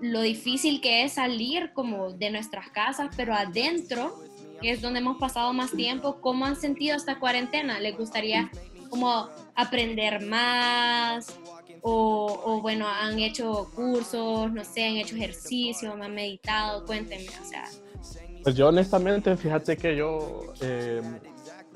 lo 0.00 0.20
difícil 0.22 0.80
que 0.80 1.04
es 1.04 1.12
salir 1.14 1.72
como 1.74 2.12
de 2.12 2.30
nuestras 2.30 2.70
casas, 2.70 3.10
pero 3.16 3.34
adentro, 3.34 4.14
que 4.60 4.70
es 4.70 4.80
donde 4.80 5.00
hemos 5.00 5.18
pasado 5.18 5.52
más 5.52 5.72
tiempo, 5.72 6.20
¿cómo 6.20 6.44
han 6.46 6.56
sentido 6.56 6.96
esta 6.96 7.18
cuarentena? 7.18 7.78
¿Les 7.80 7.96
gustaría 7.96 8.50
como 8.90 9.28
aprender 9.54 10.24
más? 10.24 11.36
O, 11.82 12.40
o, 12.44 12.60
bueno, 12.60 12.88
han 12.88 13.18
hecho 13.20 13.70
cursos, 13.74 14.52
no 14.52 14.64
sé, 14.64 14.84
han 14.84 14.96
hecho 14.96 15.14
ejercicio, 15.14 15.92
han 15.92 16.12
meditado, 16.14 16.84
cuéntenme, 16.84 17.28
o 17.40 17.44
sea, 17.44 17.64
Pues 18.42 18.56
yo 18.56 18.68
honestamente, 18.68 19.36
fíjate 19.36 19.76
que 19.76 19.96
yo, 19.96 20.40
eh, 20.60 21.00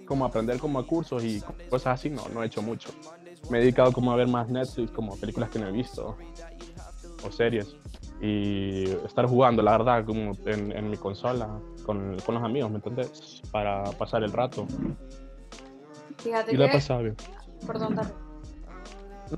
como 0.07 0.25
aprender 0.25 0.59
como 0.59 0.79
a 0.79 0.87
cursos 0.87 1.25
y 1.25 1.43
cosas 1.71 1.99
así, 2.01 2.11
no, 2.11 2.23
no 2.33 2.43
he 2.43 2.47
hecho 2.47 2.63
mucho. 2.63 2.91
Me 3.51 3.59
he 3.59 3.61
dedicado 3.61 3.93
como 3.93 4.13
a 4.13 4.17
ver 4.17 4.29
más 4.29 4.49
Netflix, 4.49 4.91
como 4.93 5.17
películas 5.17 5.51
que 5.51 5.59
no 5.59 5.69
he 5.69 5.73
visto, 5.73 6.17
o 7.27 7.33
series. 7.33 7.77
Y 8.21 8.85
estar 9.05 9.27
jugando, 9.27 9.63
la 9.63 9.73
verdad, 9.73 10.05
como 10.05 10.33
en, 10.47 10.71
en 10.77 10.91
mi 10.91 10.97
consola, 10.97 11.59
con, 11.85 12.19
con 12.21 12.35
los 12.37 12.45
amigos, 12.45 12.71
¿me 12.71 12.77
entiendes? 12.77 13.43
Para 13.51 13.85
pasar 13.93 14.23
el 14.23 14.33
rato. 14.33 14.67
Fíjate 16.19 16.53
Y 16.53 16.63
he 16.63 16.67
que... 16.67 16.73
pasado 16.73 17.03
bien. 17.03 17.17
Perdón, 17.67 17.97
dale. 17.97 18.11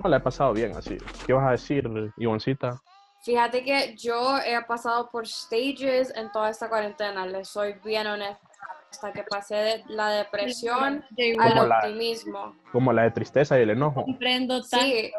No, 0.03 0.11
la 0.11 0.17
he 0.17 0.21
pasado 0.21 0.53
bien, 0.53 0.77
así. 0.77 0.99
¿Qué 1.27 1.33
vas 1.33 1.47
a 1.47 1.51
decir, 1.53 1.89
Ivoncita? 2.17 2.81
Fíjate 3.23 3.65
que 3.65 3.97
yo 3.97 4.39
he 4.39 4.63
pasado 4.65 5.09
por 5.11 5.27
stages 5.27 6.13
en 6.15 6.31
toda 6.31 6.51
esta 6.51 6.69
cuarentena, 6.69 7.25
les 7.25 7.49
soy 7.49 7.75
bien 7.83 8.07
honesta, 8.07 8.44
hasta 8.95 9.13
que 9.13 9.25
pasé 9.25 9.55
de 9.57 9.85
la 9.89 10.09
depresión 10.11 11.05
igual 11.17 11.49
al 11.49 11.55
Como 11.55 11.67
la- 11.67 11.79
optimismo. 11.79 12.57
Como 12.73 12.93
la 12.93 13.03
de 13.03 13.11
tristeza 13.11 13.59
y 13.59 13.63
el 13.63 13.71
enojo. 13.71 14.05
comprendo 14.05 14.61
tanto. 14.63 14.87
Sí, 14.87 15.13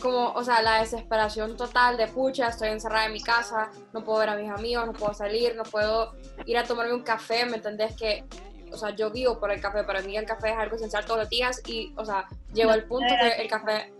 como, 0.00 0.30
o 0.32 0.44
sea, 0.44 0.62
la 0.62 0.80
desesperación 0.80 1.56
total 1.56 1.96
de 1.96 2.06
pucha, 2.06 2.48
estoy 2.48 2.68
encerrada 2.68 3.06
en 3.06 3.12
mi 3.12 3.20
casa, 3.20 3.70
no 3.92 4.04
puedo 4.04 4.20
ver 4.20 4.28
a 4.30 4.36
mis 4.36 4.48
amigos, 4.50 4.86
no 4.86 4.92
puedo 4.92 5.12
salir, 5.12 5.56
no 5.56 5.64
puedo 5.64 6.12
ir 6.46 6.56
a 6.56 6.62
tomarme 6.64 6.94
un 6.94 7.02
café, 7.02 7.44
¿me 7.46 7.56
entendés? 7.56 7.96
Que, 7.96 8.24
o 8.72 8.76
sea, 8.76 8.90
yo 8.90 9.10
vivo 9.10 9.40
por 9.40 9.50
el 9.50 9.60
café, 9.60 9.82
para 9.82 10.00
mí 10.02 10.16
el 10.16 10.24
café 10.24 10.50
es 10.50 10.56
algo 10.56 10.76
esencial 10.76 11.04
todos 11.04 11.20
los 11.20 11.28
días 11.28 11.60
y, 11.66 11.92
o 11.96 12.04
sea, 12.04 12.26
llegó 12.52 12.72
el 12.74 12.84
punto 12.84 13.12
que 13.20 13.42
el 13.42 13.48
café, 13.48 13.92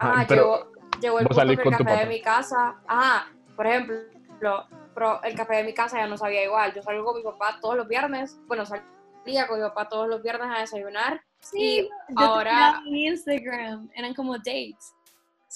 Ah, 0.00 0.14
ah, 0.18 0.26
llegó, 0.26 0.72
llegó 1.00 1.20
el 1.20 1.26
punto 1.28 1.42
que 1.46 1.52
el 1.68 1.76
café 1.76 1.96
de 2.00 2.06
mi 2.06 2.20
casa, 2.20 2.74
ajá, 2.88 3.28
por 3.54 3.66
ejemplo, 3.68 3.96
pero 4.94 5.22
el 5.22 5.34
café 5.34 5.56
de 5.56 5.64
mi 5.64 5.74
casa 5.74 5.98
ya 5.98 6.06
no 6.06 6.16
sabía 6.16 6.44
igual, 6.44 6.72
yo 6.74 6.82
salgo 6.82 7.04
con 7.04 7.16
mi 7.16 7.22
papá 7.22 7.58
todos 7.60 7.76
los 7.76 7.88
viernes, 7.88 8.38
bueno, 8.46 8.64
salía 8.64 9.46
con 9.48 9.58
mi 9.58 9.66
papá 9.66 9.88
todos 9.88 10.08
los 10.08 10.22
viernes 10.22 10.48
a 10.54 10.60
desayunar. 10.60 11.20
Sí, 11.40 11.88
y 12.08 12.20
yo 12.20 12.26
ahora... 12.26 12.80
en 12.86 12.96
Instagram, 12.96 13.90
eran 13.94 14.14
como 14.14 14.36
dates. 14.38 14.94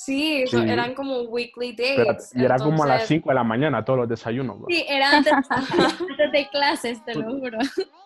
Sí, 0.00 0.45
eran 0.52 0.95
como 0.95 1.23
weekly 1.23 1.73
Pero- 1.73 2.05
dates. 2.05 2.31
y 2.33 2.45
era 2.45 2.57
como 2.57 2.85
a 2.85 2.87
las 2.87 2.95
entonces- 3.02 3.09
5 3.09 3.28
de 3.31 3.35
la 3.35 3.43
mañana 3.43 3.85
todos 3.85 3.99
los 3.99 4.09
desayunos. 4.09 4.57
bro. 4.59 4.67
Sí, 4.69 4.85
era 4.88 5.11
antes, 5.11 5.33
antes 5.50 6.33
de 6.33 6.49
clases, 6.50 7.05
te 7.05 7.17
lo 7.17 7.28
juro. 7.33 7.59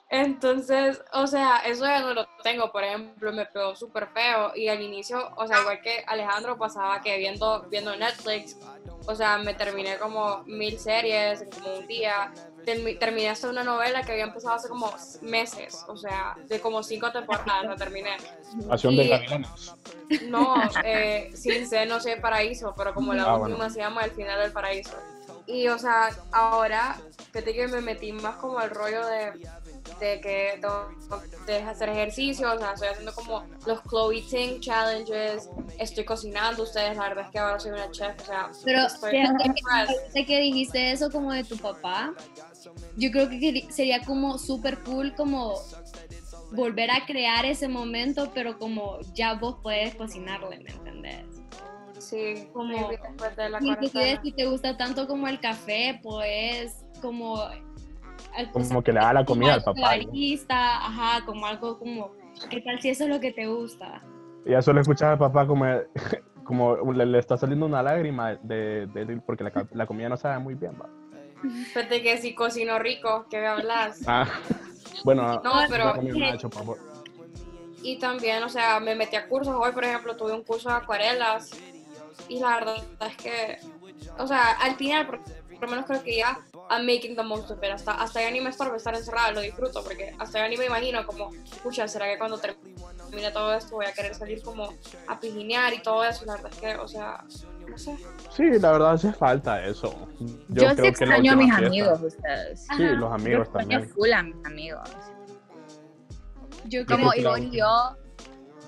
Entonces, 0.08 1.02
o 1.12 1.26
sea, 1.26 1.58
eso 1.66 1.84
ya 1.84 2.00
no 2.00 2.14
lo 2.14 2.26
tengo, 2.42 2.72
por 2.72 2.82
ejemplo, 2.84 3.30
me 3.32 3.44
pegó 3.46 3.74
súper 3.76 4.08
feo 4.08 4.52
y 4.54 4.68
al 4.68 4.80
inicio, 4.82 5.30
o 5.36 5.46
sea, 5.46 5.60
igual 5.60 5.80
que 5.82 6.02
Alejandro 6.06 6.56
pasaba 6.58 7.00
que 7.00 7.16
viendo, 7.18 7.66
viendo 7.70 7.94
Netflix, 7.96 8.58
o 9.06 9.14
sea, 9.14 9.38
me 9.38 9.52
terminé 9.54 9.96
como 9.98 10.42
mil 10.44 10.78
series 10.78 11.42
en 11.42 11.50
como 11.50 11.74
un 11.78 11.86
día, 11.86 12.30
terminé 12.64 13.28
hasta 13.30 13.48
una 13.48 13.64
novela 13.64 14.02
que 14.02 14.12
había 14.12 14.24
empezado 14.24 14.54
hace 14.54 14.68
como 14.68 14.92
meses, 15.20 15.84
o 15.88 15.96
sea, 15.96 16.36
de 16.48 16.60
como 16.60 16.82
cinco 16.82 17.10
temporadas, 17.12 17.64
la 17.64 17.76
terminé. 17.76 18.16
Pasión 18.68 18.96
de 18.96 19.08
gavilanes. 19.08 19.74
No, 20.28 20.54
eh, 20.84 21.30
sin 21.34 21.68
no 21.88 22.00
sé 22.00 22.16
paraíso, 22.18 22.74
pero 22.76 22.92
como 22.94 23.14
la 23.14 23.24
Ah, 23.24 23.36
última 23.36 23.56
bueno. 23.56 23.72
se 23.72 23.80
llama 23.80 24.02
El 24.04 24.10
final 24.12 24.40
del 24.40 24.52
paraíso. 24.52 24.96
Y 25.46 25.66
o 25.68 25.78
sea, 25.78 26.10
ahora 26.30 27.00
fíjate 27.32 27.52
que 27.52 27.66
me 27.66 27.80
metí 27.80 28.12
más 28.12 28.36
como 28.36 28.58
al 28.58 28.70
rollo 28.70 29.04
de, 29.06 29.32
de 29.98 30.20
que 30.20 30.58
tengo 30.60 30.88
de 31.46 31.56
hacer 31.62 31.88
ejercicio, 31.88 32.52
o 32.52 32.58
sea, 32.58 32.72
estoy 32.72 32.88
haciendo 32.88 33.12
como 33.12 33.44
los 33.66 33.82
Chloe 33.84 34.22
Ting 34.22 34.60
challenges, 34.60 35.48
estoy 35.78 36.04
cocinando 36.04 36.62
ustedes, 36.62 36.96
la 36.96 37.08
verdad 37.08 37.24
es 37.26 37.30
que 37.32 37.38
ahora 37.40 37.58
soy 37.58 37.72
una 37.72 37.90
chef, 37.90 38.20
o 38.20 38.24
sea, 38.24 38.50
Pero 38.64 38.86
estoy 38.86 39.10
que 40.14 40.26
que 40.26 40.38
dijiste 40.38 40.92
eso 40.92 41.10
como 41.10 41.32
de 41.32 41.42
tu 41.42 41.56
papá, 41.56 42.12
yo 42.96 43.10
creo 43.10 43.28
que 43.28 43.66
sería 43.70 44.00
como 44.04 44.38
súper 44.38 44.78
cool 44.80 45.14
como 45.14 45.54
volver 46.52 46.90
a 46.90 47.04
crear 47.06 47.44
ese 47.46 47.68
momento, 47.68 48.30
pero 48.34 48.58
como 48.58 48.98
ya 49.14 49.34
vos 49.34 49.56
puedes 49.62 49.94
cocinarle, 49.94 50.60
¿me 50.60 50.70
entendés? 50.70 51.24
Sí, 51.98 52.48
Como- 52.52 52.88
después 52.88 53.36
de 53.36 53.48
la 53.48 53.58
Inclusive 53.62 54.18
si 54.22 54.32
te 54.32 54.46
gusta 54.46 54.76
tanto 54.76 55.06
como 55.06 55.28
el 55.28 55.38
café, 55.40 55.98
pues 56.02 56.84
como... 57.00 57.38
Como 58.52 58.82
que 58.82 58.92
le 58.92 59.00
da 59.00 59.12
la 59.12 59.24
comida 59.24 59.54
al 59.54 59.62
papá. 59.62 59.78
¿no? 59.80 59.86
Barista, 59.86 60.86
ajá, 60.86 61.24
como 61.24 61.46
algo 61.46 61.78
como... 61.78 62.10
¿Qué 62.50 62.60
tal 62.62 62.80
si 62.80 62.88
eso 62.90 63.04
es 63.04 63.10
lo 63.10 63.20
que 63.20 63.32
te 63.32 63.46
gusta? 63.46 64.02
Ya 64.46 64.60
solo 64.62 64.80
escuchaba 64.80 65.12
al 65.12 65.18
papá 65.18 65.46
como, 65.46 65.64
como 66.44 66.92
le, 66.92 67.06
le 67.06 67.18
está 67.18 67.36
saliendo 67.36 67.66
una 67.66 67.82
lágrima 67.82 68.34
de, 68.42 68.86
de- 68.88 69.04
de- 69.04 69.20
porque 69.20 69.44
la, 69.44 69.66
la 69.72 69.86
comida 69.86 70.08
no 70.08 70.16
sabe 70.16 70.38
muy 70.38 70.54
bien. 70.54 70.72
¿va? 70.80 70.88
Fíjate 71.42 72.02
que 72.02 72.18
si 72.18 72.34
cocino 72.34 72.78
rico, 72.78 73.26
¿qué 73.30 73.40
me 73.40 73.46
hablas? 73.48 74.00
Ah, 74.06 74.26
bueno, 75.04 75.40
No, 75.42 75.52
pero- 75.68 75.94
hecho. 76.34 76.50
Y 77.82 77.98
también, 77.98 78.42
o 78.44 78.48
sea, 78.48 78.78
me 78.78 78.94
metí 78.94 79.16
a 79.16 79.26
cursos. 79.26 79.54
Hoy, 79.58 79.72
por 79.72 79.84
ejemplo, 79.84 80.16
tuve 80.16 80.32
un 80.32 80.44
curso 80.44 80.68
de 80.68 80.76
acuarelas. 80.76 81.50
Y 82.28 82.38
la 82.38 82.54
verdad 82.54 82.76
es 83.08 83.16
que, 83.16 83.58
o 84.18 84.26
sea, 84.26 84.52
al 84.52 84.76
final, 84.76 85.06
por, 85.06 85.20
lo 85.60 85.68
menos 85.68 85.86
creo 85.86 86.02
que 86.02 86.16
ya 86.16 86.38
I'm 86.70 86.86
making 86.86 87.16
the 87.16 87.22
most 87.22 87.50
of 87.50 87.58
it. 87.62 87.70
Hasta, 87.70 87.92
hasta 87.94 88.20
ya 88.22 88.30
ni 88.30 88.40
me 88.40 88.50
estorba 88.50 88.76
estar 88.76 88.94
encerrada, 88.94 89.32
lo 89.32 89.40
disfruto. 89.40 89.82
Porque 89.82 90.14
hasta 90.18 90.38
ya 90.38 90.48
ni 90.48 90.56
me 90.56 90.66
imagino 90.66 91.04
como, 91.04 91.30
escucha, 91.34 91.88
¿será 91.88 92.06
que 92.06 92.18
cuando 92.18 92.38
termine 92.38 93.30
todo 93.32 93.52
esto 93.54 93.74
voy 93.74 93.86
a 93.86 93.92
querer 93.92 94.14
salir 94.14 94.42
como 94.42 94.72
a 95.08 95.18
pijinear 95.18 95.74
y 95.74 95.82
todo 95.82 96.04
eso? 96.04 96.24
La 96.24 96.34
verdad 96.34 96.52
es 96.52 96.60
que, 96.60 96.76
o 96.76 96.86
sea, 96.86 97.24
no 97.68 97.78
sé. 97.78 97.96
Sí, 98.30 98.44
la 98.58 98.72
verdad 98.72 98.92
hace 98.92 99.12
falta 99.12 99.64
eso. 99.64 99.94
Yo, 100.48 100.70
sí 100.70 100.76
creo 100.76 100.76
que 100.76 100.82
la 100.82 100.88
extraño 100.88 101.32
a 101.32 101.34
última 101.34 101.36
mis 101.36 101.46
fiesta- 101.46 101.66
amigos, 101.66 102.02
ustedes. 102.14 102.60
Sí, 102.60 102.68
Ajá. 102.70 102.82
los 102.82 103.00
Yo 103.00 103.12
amigos 103.14 103.42
extraño 103.46 103.68
también. 103.68 103.88
full 103.94 104.12
a 104.12 104.22
mis 104.22 104.46
amigos. 104.46 104.90
Yo 106.66 106.86
Como 106.86 107.10
que 107.10 107.20
Ivonne 107.20 107.46
y 107.46 107.58
yo 107.58 107.96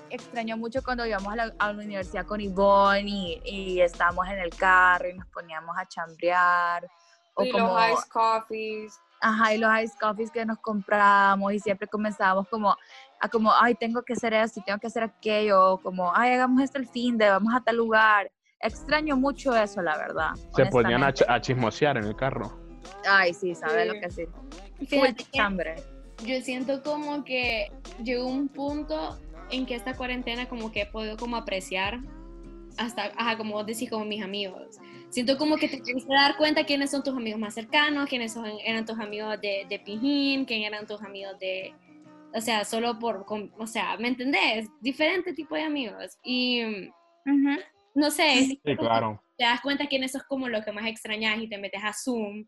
extraño 0.09 0.57
mucho 0.57 0.81
cuando 0.83 1.05
íbamos 1.05 1.31
a 1.33 1.35
la, 1.35 1.53
a 1.59 1.73
la 1.73 1.83
universidad 1.83 2.25
con 2.25 2.39
Ivonne 2.41 3.03
y, 3.05 3.41
y 3.45 3.81
estábamos 3.81 4.27
en 4.27 4.39
el 4.39 4.49
carro 4.51 5.09
y 5.09 5.13
nos 5.13 5.27
poníamos 5.27 5.75
a 5.77 5.85
chambrear. 5.87 6.87
O 7.35 7.43
y 7.43 7.51
como, 7.51 7.67
los 7.77 7.99
ice 7.99 8.09
coffees. 8.09 8.99
ajá, 9.21 9.53
y 9.53 9.57
los 9.57 9.69
ice 9.81 9.93
coffees 9.99 10.31
que 10.31 10.45
nos 10.45 10.57
comprábamos 10.59 11.51
y 11.53 11.59
siempre 11.59 11.87
comenzábamos 11.87 12.47
como 12.49 12.75
a 13.19 13.29
como, 13.29 13.51
ay, 13.53 13.75
tengo 13.75 14.03
que 14.03 14.13
hacer 14.13 14.33
esto 14.33 14.59
y 14.59 14.63
tengo 14.63 14.77
que 14.79 14.87
hacer 14.87 15.03
aquello, 15.03 15.71
o 15.73 15.81
como, 15.81 16.13
ay, 16.15 16.33
hagamos 16.33 16.61
esto 16.61 16.77
el 16.77 16.87
fin 16.87 17.17
de, 17.17 17.29
vamos 17.29 17.53
a 17.55 17.61
tal 17.61 17.77
lugar. 17.77 18.29
Extraño 18.61 19.15
mucho 19.15 19.55
eso, 19.55 19.81
la 19.81 19.97
verdad. 19.97 20.29
Se 20.55 20.65
ponían 20.67 21.03
a, 21.03 21.13
ch- 21.13 21.25
a 21.27 21.39
chismosear 21.41 21.97
en 21.97 22.05
el 22.05 22.15
carro. 22.15 22.57
Ay, 23.07 23.33
sí, 23.33 23.53
¿sabes 23.55 23.87
Sí. 23.89 23.93
lo 23.95 24.01
que 24.01 24.09
sí? 24.11 24.87
Fíjate 24.87 25.23
chambre. 25.33 25.75
yo 26.25 26.39
siento 26.41 26.81
como 26.83 27.23
que 27.23 27.71
llegó 28.03 28.25
un 28.27 28.47
punto 28.47 29.19
en 29.51 29.65
que 29.65 29.75
esta 29.75 29.95
cuarentena 29.95 30.47
como 30.49 30.71
que 30.71 30.81
he 30.81 30.85
podido 30.85 31.17
como 31.17 31.35
apreciar 31.35 31.99
hasta, 32.77 33.05
ajá, 33.15 33.37
como 33.37 33.53
vos 33.53 33.65
decís, 33.65 33.89
como 33.89 34.03
mis 34.05 34.23
amigos. 34.23 34.77
Siento 35.09 35.37
como 35.37 35.55
que 35.57 35.67
te 35.69 35.79
tienes 35.81 36.03
que 36.05 36.13
dar 36.13 36.35
cuenta 36.35 36.65
quiénes 36.65 36.91
son 36.91 37.03
tus 37.03 37.15
amigos 37.15 37.39
más 37.39 37.53
cercanos, 37.53 38.09
quiénes 38.09 38.33
son, 38.33 38.45
eran 38.65 38.85
tus 38.85 38.99
amigos 38.99 39.39
de, 39.41 39.65
de 39.69 39.79
Pijín, 39.79 40.45
quién 40.45 40.63
eran 40.63 40.85
tus 40.85 41.01
amigos 41.01 41.37
de, 41.39 41.73
o 42.33 42.41
sea, 42.41 42.65
solo 42.65 42.99
por, 42.99 43.25
con- 43.25 43.51
o 43.57 43.65
sea, 43.67 43.95
¿me 43.97 44.09
entendés? 44.09 44.67
Diferente 44.81 45.33
tipo 45.33 45.55
de 45.55 45.61
amigos. 45.63 46.17
Y 46.23 46.63
mm, 46.65 47.59
no 47.95 48.11
sé, 48.11 48.59
Sí, 48.63 48.75
claro. 48.77 49.21
te 49.37 49.43
das 49.45 49.61
cuenta 49.61 49.87
quiénes 49.87 50.11
sos 50.11 50.23
como 50.23 50.47
lo 50.49 50.61
que 50.63 50.71
más 50.71 50.85
extrañas 50.85 51.39
y 51.39 51.47
te 51.49 51.57
metes 51.57 51.83
a 51.83 51.93
Zoom 51.93 52.45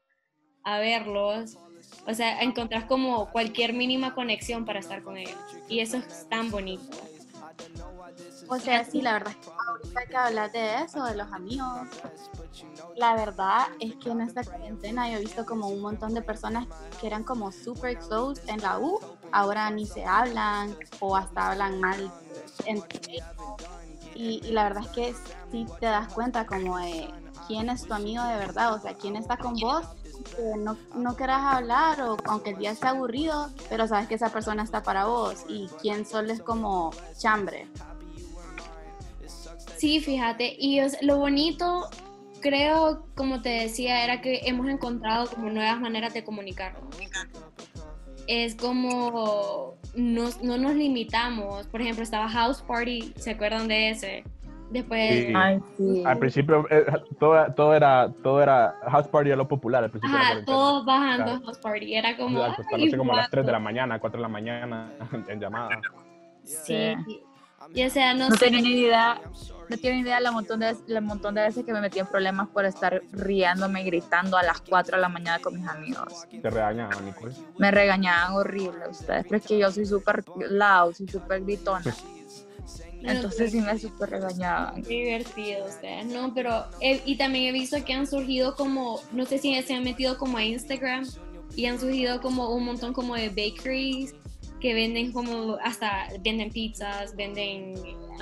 a 0.63 0.79
verlos. 0.79 1.57
O 2.05 2.13
sea, 2.13 2.41
encontrás 2.41 2.83
como 2.85 3.31
cualquier 3.31 3.73
mínima 3.73 4.13
conexión 4.13 4.65
para 4.65 4.79
estar 4.79 5.01
con 5.01 5.17
ellos. 5.17 5.37
Y 5.69 5.79
eso 5.79 5.97
es 5.97 6.27
tan 6.29 6.51
bonito. 6.51 6.97
O 8.49 8.57
sea, 8.59 8.83
sí, 8.83 9.01
la 9.01 9.13
verdad 9.13 9.33
es 9.33 9.45
que 9.45 9.51
ahorita 9.67 10.05
que 10.07 10.15
hablas 10.17 10.53
de 10.53 10.75
eso, 10.83 11.03
de 11.05 11.15
los 11.15 11.31
amigos, 11.31 11.87
la 12.95 13.15
verdad 13.15 13.67
es 13.79 13.95
que 13.95 14.09
en 14.09 14.21
esta 14.21 14.43
cuarentena 14.43 15.09
yo 15.09 15.17
he 15.17 15.21
visto 15.21 15.45
como 15.45 15.67
un 15.69 15.81
montón 15.81 16.13
de 16.13 16.21
personas 16.21 16.67
que 16.99 17.07
eran 17.07 17.23
como 17.23 17.51
super 17.51 17.97
close 17.97 18.41
en 18.51 18.61
la 18.61 18.79
U, 18.79 18.99
ahora 19.31 19.69
ni 19.69 19.85
se 19.85 20.03
hablan 20.05 20.75
o 20.99 21.15
hasta 21.15 21.51
hablan 21.51 21.79
mal 21.79 22.11
entre 22.65 22.99
ellos. 23.13 23.25
Y, 24.15 24.41
y 24.45 24.51
la 24.51 24.63
verdad 24.63 24.83
es 24.85 24.89
que 24.91 25.09
sí 25.51 25.65
te 25.79 25.85
das 25.85 26.13
cuenta 26.13 26.45
como 26.45 26.77
de 26.77 27.07
quién 27.47 27.69
es 27.69 27.83
tu 27.83 27.93
amigo 27.93 28.23
de 28.23 28.35
verdad, 28.37 28.73
o 28.73 28.79
sea, 28.79 28.93
quién 28.93 29.15
está 29.15 29.37
con 29.37 29.55
vos, 29.55 29.85
que 30.35 30.57
no, 30.57 30.77
no 30.95 31.15
hablar 31.57 32.01
o 32.01 32.17
aunque 32.25 32.51
el 32.51 32.57
día 32.57 32.71
esté 32.71 32.87
aburrido, 32.87 33.49
pero 33.69 33.87
sabes 33.87 34.07
que 34.07 34.15
esa 34.15 34.29
persona 34.29 34.63
está 34.63 34.83
para 34.83 35.05
vos 35.05 35.45
y 35.47 35.69
quién 35.81 36.05
solo 36.05 36.33
es 36.33 36.41
como 36.41 36.91
chambre. 37.17 37.67
Sí, 39.77 39.99
fíjate. 39.99 40.55
Y 40.57 40.79
es- 40.79 40.97
lo 41.01 41.17
bonito, 41.17 41.87
creo, 42.41 43.05
como 43.15 43.41
te 43.41 43.49
decía, 43.49 44.03
era 44.03 44.21
que 44.21 44.41
hemos 44.45 44.67
encontrado 44.67 45.29
como 45.29 45.49
nuevas 45.49 45.79
maneras 45.79 46.13
de 46.13 46.23
comunicarnos. 46.23 46.83
Es 48.25 48.55
como 48.55 49.75
no, 49.95 50.29
no 50.41 50.57
nos 50.57 50.75
limitamos. 50.75 51.67
Por 51.67 51.81
ejemplo, 51.81 52.03
estaba 52.03 52.27
House 52.27 52.61
Party, 52.61 53.13
¿se 53.17 53.31
acuerdan 53.31 53.67
de 53.67 53.91
ese? 53.91 54.23
Después, 54.69 55.09
Sí. 55.27 55.33
Ay, 55.35 55.59
sí. 55.77 56.03
Al 56.05 56.17
principio 56.19 56.65
eh, 56.69 56.85
todo, 57.19 57.53
todo 57.53 57.73
era 57.73 58.11
todo 58.21 58.41
era 58.43 58.75
house 58.89 59.07
party 59.07 59.31
a 59.31 59.35
lo 59.37 59.47
popular 59.47 59.83
al 59.83 59.89
principio. 59.91 60.17
de 60.17 60.23
la 60.23 60.29
ajá, 60.31 60.45
todos 60.45 60.85
bajando 60.85 61.23
Claro. 61.23 61.39
a 61.41 61.45
House 61.45 61.57
Party. 61.59 61.95
Era 61.95 62.17
como. 62.17 62.39
Exacto, 62.39 62.61
hasta 62.63 62.75
"Ay, 62.75 62.85
no 62.85 62.91
sé, 62.91 62.97
como 62.97 63.13
a 63.13 63.15
las 63.15 63.29
3 63.29 63.45
de 63.45 63.51
la 63.51 63.57
guapo". 63.59 63.63
mañana, 63.63 63.99
4 63.99 64.17
de 64.17 64.21
la 64.23 64.27
mañana 64.29 64.91
en 65.29 65.39
llamada. 65.39 65.79
Sí. 66.43 66.95
Y 67.73 67.83
o 67.85 67.89
sea, 67.89 68.13
no, 68.13 68.29
No 68.29 68.35
sé. 68.35 68.45
tenía 68.45 68.61
ni 68.61 68.69
idea, 68.79 69.19
no 69.69 69.77
tiene 69.77 69.97
ni 69.97 70.01
idea 70.03 70.19
la 70.21 70.31
montón, 70.31 70.59
de, 70.61 70.75
la 70.87 71.01
montón 71.01 71.35
de 71.35 71.41
veces 71.41 71.65
que 71.65 71.73
me 71.73 71.81
metí 71.81 71.99
en 71.99 72.05
problemas 72.05 72.47
por 72.49 72.63
estar 72.65 73.01
riéndome 73.11 73.81
y 73.81 73.85
gritando 73.85 74.37
a 74.37 74.43
las 74.43 74.61
4 74.61 74.95
de 74.95 75.01
la 75.01 75.09
mañana 75.09 75.39
con 75.39 75.55
mis 75.55 75.67
amigos. 75.67 76.25
Te 76.41 76.49
regañaban, 76.49 77.03
Nicole. 77.05 77.33
Me 77.57 77.71
regañaban 77.71 78.33
horrible 78.35 78.87
ustedes, 78.89 79.23
pero 79.23 79.37
es 79.37 79.45
que 79.45 79.57
yo 79.59 79.69
soy 79.71 79.85
súper 79.85 80.23
loud, 80.49 80.93
soy 80.93 81.07
súper 81.09 81.41
gritona. 81.43 81.83
Entonces 83.03 83.51
sí 83.51 83.61
me 83.61 83.77
súper 83.77 84.09
regañaban. 84.09 84.81
Qué 84.83 84.89
divertido 84.89 85.65
ustedes, 85.65 86.05
¿no? 86.07 86.33
Pero, 86.33 86.65
he- 86.81 87.01
y 87.05 87.15
también 87.15 87.45
he 87.45 87.51
visto 87.51 87.83
que 87.85 87.93
han 87.93 88.07
surgido 88.07 88.55
como, 88.55 88.99
no 89.11 89.25
sé 89.25 89.37
si 89.37 89.61
se 89.61 89.73
han 89.73 89.83
metido 89.83 90.17
como 90.17 90.37
a 90.37 90.43
Instagram 90.43 91.05
y 91.55 91.65
han 91.67 91.79
surgido 91.79 92.21
como 92.21 92.49
un 92.55 92.65
montón 92.65 92.93
como 92.93 93.15
de 93.15 93.29
bakeries 93.29 94.15
que 94.59 94.73
venden 94.73 95.11
como, 95.11 95.57
hasta 95.63 96.07
venden 96.21 96.49
pizzas, 96.51 97.15
venden, 97.15 97.75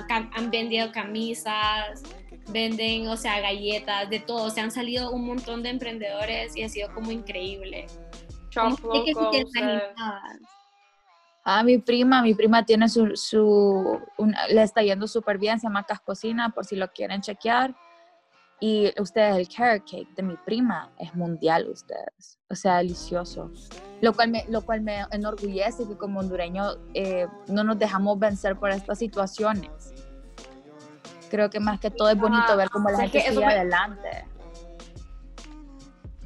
cam- 0.08 0.30
han 0.34 0.50
vendido 0.50 0.92
camisas, 0.92 2.02
venden, 2.48 3.08
o 3.08 3.16
sea, 3.16 3.40
galletas, 3.40 4.10
de 4.10 4.20
todo. 4.20 4.44
O 4.44 4.50
sea, 4.50 4.64
han 4.64 4.70
salido 4.70 5.10
un 5.10 5.24
montón 5.26 5.62
de 5.62 5.70
emprendedores 5.70 6.54
y 6.54 6.62
ha 6.62 6.68
sido 6.68 6.92
como 6.94 7.10
increíble. 7.10 7.86
Shop 8.50 8.78
Como 8.80 9.02
que 9.02 9.14
organizadas. 11.46 11.60
Ah, 11.60 11.62
mi 11.62 11.78
prima, 11.78 12.22
mi 12.22 12.34
prima 12.34 12.64
tiene 12.64 12.88
su, 12.88 13.14
su 13.16 14.00
una- 14.18 14.46
le 14.48 14.62
está 14.62 14.82
yendo 14.82 15.06
súper 15.06 15.38
bien, 15.38 15.58
se 15.60 15.66
llama 15.66 15.84
Cascocina, 15.84 16.50
por 16.50 16.64
si 16.64 16.76
lo 16.76 16.88
quieren 16.92 17.20
chequear. 17.20 17.74
Y 18.58 18.90
ustedes, 19.00 19.36
el 19.36 19.48
carrot 19.54 19.82
cake 19.88 20.08
de 20.16 20.22
mi 20.22 20.34
prima 20.36 20.90
es 20.98 21.14
mundial, 21.14 21.68
ustedes. 21.68 22.38
O 22.48 22.54
sea, 22.54 22.78
delicioso. 22.78 23.50
Lo 24.00 24.12
cual 24.14 24.30
me, 24.30 24.44
lo 24.48 24.62
cual 24.62 24.80
me 24.80 25.04
enorgullece 25.10 25.86
que 25.86 25.96
como 25.96 26.20
hondureño 26.20 26.64
eh, 26.94 27.26
no 27.48 27.64
nos 27.64 27.78
dejamos 27.78 28.18
vencer 28.18 28.56
por 28.56 28.70
estas 28.70 28.98
situaciones. 28.98 29.92
Creo 31.30 31.50
que 31.50 31.60
más 31.60 31.80
que 31.80 31.90
todo 31.90 32.08
es 32.08 32.18
bonito 32.18 32.44
Ah, 32.48 32.56
ver 32.56 32.70
cómo 32.70 32.88
la 32.88 32.98
gente 33.00 33.20
sigue 33.20 33.44
me- 33.44 33.52
adelante. 33.52 34.26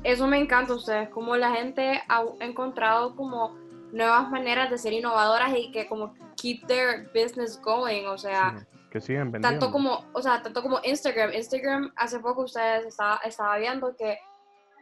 Eso 0.05 0.27
me 0.29 0.39
encanta 0.39 0.73
a 0.73 0.77
ustedes, 0.77 1.09
como 1.11 1.37
la 1.37 1.51
gente 1.51 2.01
ha 2.09 2.23
encontrado 2.41 3.17
como 3.17 3.55
nuevas 3.93 4.29
maneras 4.31 4.71
de 4.71 4.79
ser 4.79 4.93
innovadoras 4.93 5.53
y 5.57 5.71
que 5.71 5.87
como 5.89 6.15
keep 6.37 6.67
their 6.67 7.11
business 7.15 7.61
going, 7.61 8.07
o 8.07 8.19
sea, 8.19 8.67
Que 8.91 9.01
siguen 9.01 9.31
vendiendo. 9.31 9.49
tanto 9.49 9.73
como, 9.73 10.05
o 10.13 10.23
sea, 10.23 10.43
tanto 10.43 10.63
como 10.63 10.81
Instagram. 10.83 11.33
Instagram, 11.35 11.93
hace 11.97 12.19
poco 12.21 12.43
ustedes 12.43 12.87
estaba, 12.87 13.21
estaba 13.25 13.57
viendo 13.59 13.95
que 13.97 14.19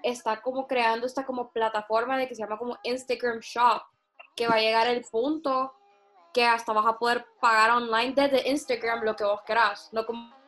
está 0.03 0.41
como 0.41 0.67
creando 0.67 1.07
esta 1.07 1.25
como 1.27 1.51
plataforma 1.51 2.17
de 2.17 2.29
que 2.29 2.35
se 2.35 2.43
llama 2.43 2.59
como 2.59 2.79
Instagram 2.83 3.41
Shop, 3.41 3.83
que 4.37 4.47
va 4.47 4.55
a 4.55 4.61
llegar 4.61 4.87
el 4.87 5.03
punto 5.03 5.75
que 6.33 6.45
hasta 6.45 6.73
vas 6.73 6.87
a 6.87 6.99
poder 6.99 7.27
pagar 7.41 7.71
online 7.71 8.13
desde 8.15 8.49
Instagram 8.49 9.03
lo 9.03 9.17
que 9.17 9.25
vos 9.25 9.41
querás, 9.47 9.89
no 9.93 10.07
como 10.07 10.39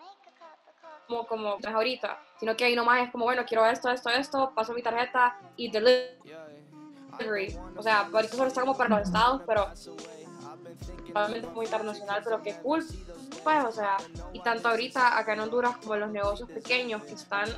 como, 1.11 1.26
como 1.26 1.59
ahorita, 1.75 2.19
sino 2.38 2.57
que 2.57 2.64
ahí 2.64 2.76
nomás 2.76 3.02
es 3.02 3.11
como, 3.11 3.25
bueno, 3.25 3.45
quiero 3.45 3.67
esto, 3.67 3.90
esto, 3.90 4.11
esto, 4.11 4.52
paso 4.55 4.73
mi 4.73 4.83
tarjeta 4.83 5.37
y 5.57 5.71
O 7.77 7.83
sea, 7.83 8.09
ahorita 8.12 8.37
solo 8.37 8.49
está 8.49 8.61
como 8.61 8.77
para 8.77 8.99
los 8.99 9.09
estados, 9.09 9.43
pero 9.47 9.69
probablemente 11.12 11.49
es 11.49 11.55
muy 11.55 11.65
internacional, 11.67 12.21
pero 12.25 12.43
qué 12.43 12.55
cool, 12.62 12.85
pues, 13.43 13.65
o 13.65 13.73
sea, 13.73 13.97
y 14.33 14.41
tanto 14.41 14.69
ahorita 14.69 15.19
acá 15.19 15.35
en 15.35 15.41
Honduras 15.41 15.77
como 15.79 15.97
los 15.97 16.11
negocios 16.11 16.49
pequeños 16.51 17.03
que 17.05 17.15
están 17.15 17.49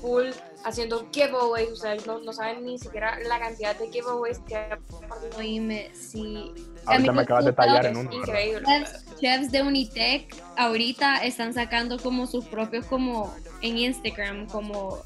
full 0.00 0.28
haciendo 0.64 1.08
giveaways, 1.12 1.70
o 1.70 1.76
sea, 1.76 1.96
no, 2.06 2.20
no 2.20 2.32
saben 2.32 2.64
ni 2.64 2.78
siquiera 2.78 3.18
la 3.20 3.38
cantidad 3.38 3.76
de 3.76 3.90
giveaways 3.90 4.38
que 4.40 4.56
hay. 4.56 4.78
Oíme, 5.36 5.90
sí. 5.94 6.52
Ahorita 6.86 7.12
me 7.12 7.22
acabas 7.22 7.44
de 7.44 7.52
tallar 7.52 7.86
en 7.86 7.96
uno. 7.96 8.12
increíble. 8.12 8.64
chefs, 8.66 9.04
chefs 9.20 9.52
de 9.52 9.62
Unitec 9.62 10.34
ahorita 10.56 11.24
están 11.24 11.52
sacando 11.52 11.98
como 11.98 12.26
sus 12.26 12.44
propios 12.46 12.86
como 12.86 13.34
en 13.60 13.78
Instagram 13.78 14.46
como 14.48 15.02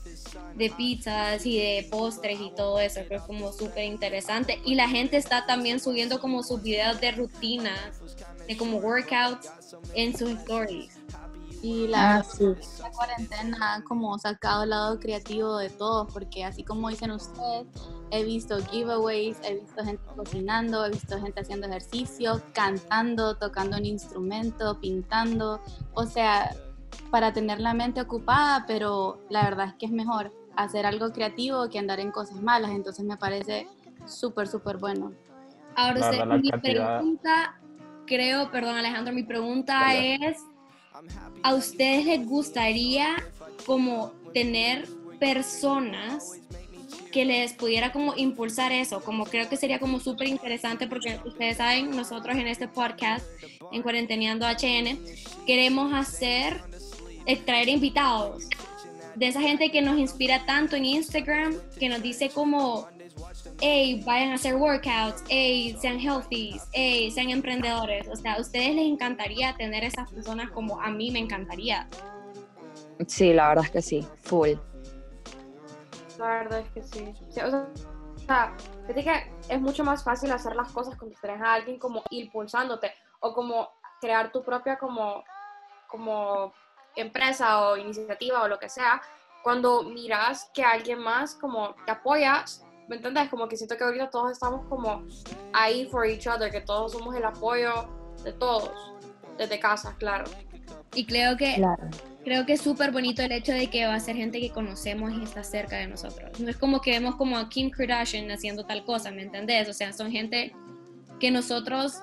de 0.54 0.70
pizzas 0.70 1.44
y 1.44 1.58
de 1.58 1.88
postres 1.90 2.40
y 2.40 2.52
todo 2.54 2.78
eso 2.78 3.00
creo 3.06 3.08
que 3.08 3.16
es 3.16 3.22
como 3.22 3.52
súper 3.52 3.84
interesante 3.84 4.60
y 4.64 4.76
la 4.76 4.88
gente 4.88 5.16
está 5.16 5.46
también 5.46 5.80
subiendo 5.80 6.20
como 6.20 6.42
sus 6.42 6.62
videos 6.62 7.00
de 7.00 7.10
rutinas 7.12 8.00
de 8.46 8.56
como 8.56 8.78
workouts 8.78 9.48
en 9.94 10.16
sus 10.16 10.30
stories 10.30 10.98
Y 11.62 11.86
la, 11.88 12.16
Ah, 12.18 12.22
sí. 12.24 12.44
la 12.80 12.90
cuarentena 12.90 13.74
ha 13.76 13.82
como 13.84 14.18
sacado 14.18 14.64
el 14.64 14.70
lado 14.70 15.00
creativo 15.00 15.56
de 15.56 15.70
todos, 15.70 16.12
porque 16.12 16.44
así 16.44 16.62
como 16.62 16.90
dicen 16.90 17.10
ustedes, 17.10 17.66
he 18.10 18.22
visto 18.22 18.58
giveaways, 18.66 19.38
he 19.42 19.54
visto 19.60 19.82
gente 19.82 20.02
cocinando, 20.14 20.84
he 20.84 20.90
visto 20.90 21.18
gente 21.18 21.40
haciendo 21.40 21.66
ejercicio, 21.66 22.42
cantando, 22.52 23.36
tocando 23.36 23.78
un 23.78 23.86
instrumento, 23.86 24.78
pintando, 24.78 25.58
o 25.94 26.04
sea, 26.04 26.54
para 27.10 27.32
tener 27.32 27.60
la 27.60 27.72
mente 27.72 28.02
ocupada, 28.02 28.64
pero 28.66 29.18
la 29.30 29.44
verdad 29.44 29.68
es 29.68 29.74
que 29.76 29.86
es 29.86 29.92
mejor 29.92 30.32
hacer 30.56 30.84
algo 30.84 31.12
creativo 31.12 31.70
que 31.70 31.78
andar 31.78 31.98
en 31.98 32.10
cosas 32.12 32.42
malas, 32.42 32.72
entonces 32.72 33.04
me 33.06 33.16
parece 33.16 33.66
súper, 34.06 34.48
súper 34.48 34.76
bueno. 34.76 35.12
ahora 35.76 35.98
usted- 36.00 36.26
mi 36.42 36.50
cantidad- 36.50 36.60
pregunta 36.60 37.58
creo 38.06 38.50
perdón 38.50 38.76
Alejandro 38.76 39.12
mi 39.12 39.22
pregunta 39.22 39.94
es 39.94 40.38
¿a 41.42 41.54
ustedes 41.54 42.06
les 42.06 42.26
gustaría 42.26 43.16
como 43.66 44.12
tener 44.32 44.86
personas 45.18 46.40
que 47.14 47.24
les 47.24 47.52
pudiera 47.52 47.92
como 47.92 48.14
impulsar 48.16 48.72
eso, 48.72 49.00
como 49.00 49.24
creo 49.24 49.48
que 49.48 49.56
sería 49.56 49.78
como 49.78 50.00
súper 50.00 50.26
interesante 50.26 50.88
porque 50.88 51.20
ustedes 51.24 51.58
saben, 51.58 51.90
nosotros 51.90 52.36
en 52.36 52.48
este 52.48 52.66
podcast, 52.66 53.24
en 53.70 53.82
Cuarenteneando 53.82 54.46
HN, 54.46 54.98
queremos 55.46 55.94
hacer, 55.94 56.60
eh, 57.26 57.36
traer 57.36 57.68
invitados. 57.68 58.48
De 59.14 59.28
esa 59.28 59.40
gente 59.40 59.70
que 59.70 59.80
nos 59.80 59.96
inspira 59.96 60.44
tanto 60.44 60.74
en 60.74 60.86
Instagram, 60.86 61.54
que 61.78 61.88
nos 61.88 62.02
dice 62.02 62.30
como, 62.30 62.88
hey, 63.60 64.02
vayan 64.04 64.32
a 64.32 64.34
hacer 64.34 64.56
workouts, 64.56 65.24
hey, 65.28 65.76
sean 65.80 65.98
healthy, 65.98 66.60
hey, 66.72 67.10
sean 67.10 67.30
emprendedores. 67.30 68.08
O 68.08 68.16
sea, 68.16 68.34
¿a 68.34 68.40
ustedes 68.40 68.74
les 68.74 68.86
encantaría 68.86 69.54
tener 69.56 69.84
esas 69.84 70.10
personas 70.10 70.50
como 70.50 70.80
a 70.80 70.90
mí 70.90 71.10
me 71.10 71.18
encantaría? 71.18 71.88
Sí, 73.06 73.32
la 73.32 73.48
verdad 73.48 73.64
es 73.64 73.70
que 73.70 73.82
sí, 73.82 74.06
full. 74.22 74.52
La 76.18 76.26
verdad 76.26 76.60
es 76.60 76.68
que 76.70 76.82
sí. 76.82 77.14
Sí, 77.30 77.40
o 77.40 77.50
sea, 77.50 77.68
o 78.16 78.26
sea, 78.26 78.56
fíjate 78.86 79.04
que 79.04 79.54
es 79.54 79.60
mucho 79.60 79.84
más 79.84 80.02
fácil 80.02 80.32
hacer 80.32 80.56
las 80.56 80.72
cosas 80.72 80.96
cuando 80.96 81.16
tienes 81.20 81.42
a 81.42 81.54
alguien 81.54 81.78
como 81.78 82.02
impulsándote 82.10 82.92
o 83.20 83.34
como 83.34 83.68
crear 84.00 84.32
tu 84.32 84.42
propia 84.42 84.78
como, 84.78 85.24
como 85.88 86.52
empresa 86.96 87.68
o 87.68 87.76
iniciativa 87.76 88.42
o 88.42 88.48
lo 88.48 88.58
que 88.58 88.68
sea. 88.68 89.02
Cuando 89.42 89.82
miras 89.82 90.50
que 90.54 90.64
alguien 90.64 91.00
más 91.00 91.34
como 91.34 91.74
te 91.84 91.92
apoya, 91.92 92.44
¿me 92.88 92.96
entiendes? 92.96 93.28
Como 93.28 93.48
que 93.48 93.56
siento 93.56 93.76
que 93.76 93.84
ahorita 93.84 94.10
todos 94.10 94.32
estamos 94.32 94.66
como 94.68 95.04
ahí 95.52 95.86
for 95.86 96.06
each 96.06 96.26
other, 96.26 96.50
que 96.50 96.60
todos 96.60 96.92
somos 96.92 97.14
el 97.16 97.24
apoyo 97.24 97.88
de 98.22 98.32
todos, 98.32 98.70
desde 99.38 99.58
casa, 99.58 99.96
claro. 99.98 100.24
Y 100.94 101.04
creo 101.06 101.36
que 101.36 101.54
Claro. 101.56 101.82
creo 102.24 102.46
que 102.46 102.52
es 102.54 102.60
súper 102.60 102.92
bonito 102.92 103.22
el 103.22 103.32
hecho 103.32 103.52
de 103.52 103.68
que 103.68 103.86
va 103.86 103.94
a 103.94 104.00
ser 104.00 104.16
gente 104.16 104.40
que 104.40 104.50
conocemos 104.50 105.12
y 105.12 105.22
está 105.22 105.42
cerca 105.44 105.76
de 105.76 105.88
nosotros. 105.88 106.38
No 106.40 106.48
es 106.50 106.56
como 106.56 106.80
que 106.80 106.92
vemos 106.92 107.16
como 107.16 107.36
a 107.36 107.48
Kim 107.48 107.70
Kardashian 107.70 108.30
haciendo 108.30 108.64
tal 108.64 108.84
cosa, 108.84 109.10
¿me 109.10 109.22
entendés? 109.22 109.68
O 109.68 109.72
sea, 109.72 109.92
son 109.92 110.10
gente 110.10 110.54
que 111.20 111.30
nosotros 111.30 112.00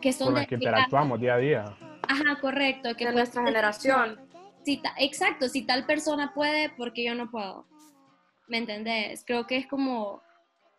que 0.00 0.12
son 0.12 0.26
Con 0.28 0.34
de 0.34 0.40
las 0.40 0.48
que 0.48 0.54
interactuamos 0.56 1.20
día 1.20 1.34
a 1.34 1.38
día. 1.38 1.64
Ajá, 2.08 2.40
correcto, 2.40 2.96
que 2.96 3.06
De 3.06 3.12
nuestra 3.12 3.44
generación. 3.44 4.20
si 4.64 4.78
ta- 4.78 4.94
exacto, 4.98 5.48
si 5.48 5.62
tal 5.62 5.86
persona 5.86 6.32
puede, 6.34 6.70
porque 6.70 7.04
yo 7.04 7.14
no 7.14 7.30
puedo. 7.30 7.66
¿Me 8.48 8.58
entendés? 8.58 9.24
Creo 9.26 9.46
que 9.46 9.56
es 9.56 9.66
como 9.66 10.22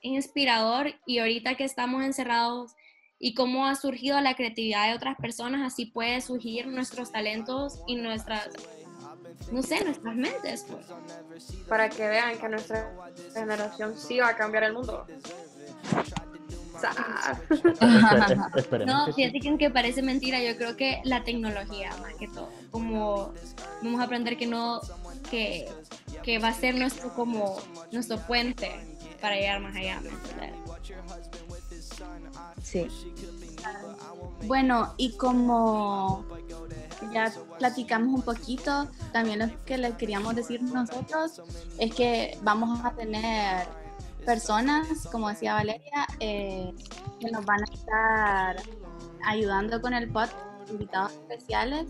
inspirador 0.01 0.93
y 1.05 1.19
ahorita 1.19 1.55
que 1.55 1.63
estamos 1.63 2.03
encerrados 2.03 2.75
y 3.19 3.33
cómo 3.33 3.65
ha 3.67 3.75
surgido 3.75 4.19
la 4.19 4.35
creatividad 4.35 4.89
de 4.89 4.95
otras 4.95 5.15
personas, 5.15 5.61
así 5.65 5.85
puede 5.85 6.19
surgir 6.19 6.67
nuestros 6.67 7.11
talentos 7.11 7.79
y 7.87 7.95
nuestras, 7.95 8.49
no 9.49 9.63
sé, 9.63 9.83
nuestras 9.85 10.15
mentes. 10.15 10.65
pues. 10.69 11.53
para 11.69 11.89
que 11.89 12.05
vean 12.05 12.37
que 12.37 12.49
nuestra 12.49 12.91
generación 13.33 13.97
sí 13.97 14.19
va 14.19 14.29
a 14.29 14.35
cambiar 14.35 14.63
el 14.65 14.73
mundo. 14.73 15.07
No, 18.85 19.13
fíjate 19.13 19.39
que 19.39 19.47
aunque 19.47 19.69
parece 19.69 20.01
mentira, 20.01 20.43
yo 20.43 20.57
creo 20.57 20.75
que 20.75 20.99
la 21.05 21.23
tecnología 21.23 21.95
más 22.01 22.15
que 22.15 22.27
todo, 22.27 22.49
como 22.71 23.33
vamos 23.81 24.01
a 24.01 24.03
aprender 24.03 24.37
que 24.37 24.47
no, 24.47 24.81
que, 25.29 25.69
que 26.23 26.39
va 26.39 26.49
a 26.49 26.53
ser 26.53 26.75
nuestro 26.75 27.13
como 27.13 27.57
nuestro 27.91 28.17
puente 28.19 28.71
para 29.21 29.35
llegar 29.35 29.59
más 29.59 29.75
allá. 29.75 30.01
Sí. 32.61 32.87
Bueno, 34.45 34.93
y 34.97 35.11
como 35.17 36.25
ya 37.13 37.31
platicamos 37.59 38.13
un 38.13 38.21
poquito, 38.21 38.89
también 39.11 39.39
lo 39.39 39.65
que 39.65 39.77
les 39.77 39.95
queríamos 39.95 40.35
decir 40.35 40.61
nosotros 40.61 41.41
es 41.77 41.93
que 41.93 42.37
vamos 42.41 42.83
a 42.83 42.91
tener 42.91 43.67
personas, 44.25 44.87
como 45.11 45.29
decía 45.29 45.53
Valeria, 45.53 46.07
eh, 46.19 46.73
que 47.19 47.31
nos 47.31 47.45
van 47.45 47.61
a 47.61 47.73
estar 47.73 48.55
ayudando 49.25 49.81
con 49.81 49.93
el 49.93 50.09
podcast, 50.09 50.37
invitados 50.69 51.11
especiales, 51.13 51.85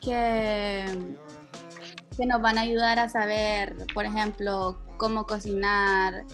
que, 0.00 0.84
que 2.16 2.26
nos 2.26 2.40
van 2.40 2.58
a 2.58 2.62
ayudar 2.62 2.98
a 2.98 3.08
saber, 3.08 3.86
por 3.94 4.04
ejemplo, 4.04 4.78
cómo 4.96 5.24
cocinar 5.24 6.24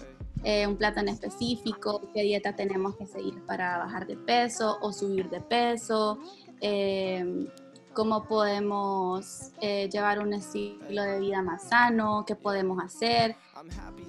eh, 0.43 0.65
un 0.67 0.77
plato 0.77 0.99
en 1.01 1.09
específico, 1.09 2.01
qué 2.13 2.23
dieta 2.23 2.55
tenemos 2.55 2.95
que 2.95 3.05
seguir 3.05 3.43
para 3.45 3.77
bajar 3.77 4.07
de 4.07 4.15
peso 4.15 4.77
o 4.81 4.93
subir 4.93 5.29
de 5.29 5.41
peso, 5.41 6.19
eh, 6.61 7.47
cómo 7.93 8.23
podemos 8.23 9.51
eh, 9.59 9.89
llevar 9.91 10.19
un 10.19 10.33
estilo 10.33 11.03
de 11.03 11.19
vida 11.19 11.41
más 11.41 11.63
sano, 11.69 12.23
qué 12.25 12.35
podemos 12.35 12.81
hacer. 12.81 13.35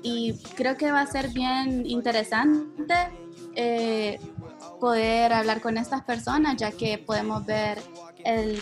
Y 0.03 0.39
creo 0.55 0.77
que 0.77 0.93
va 0.93 1.01
a 1.01 1.07
ser 1.07 1.31
bien 1.31 1.85
interesante 1.85 2.95
poder 4.79 5.33
hablar 5.33 5.61
con 5.61 5.77
estas 5.77 6.03
personas, 6.03 6.57
ya 6.57 6.71
que 6.71 6.99
podemos 6.99 7.45
ver 7.45 7.79
el 8.25 8.61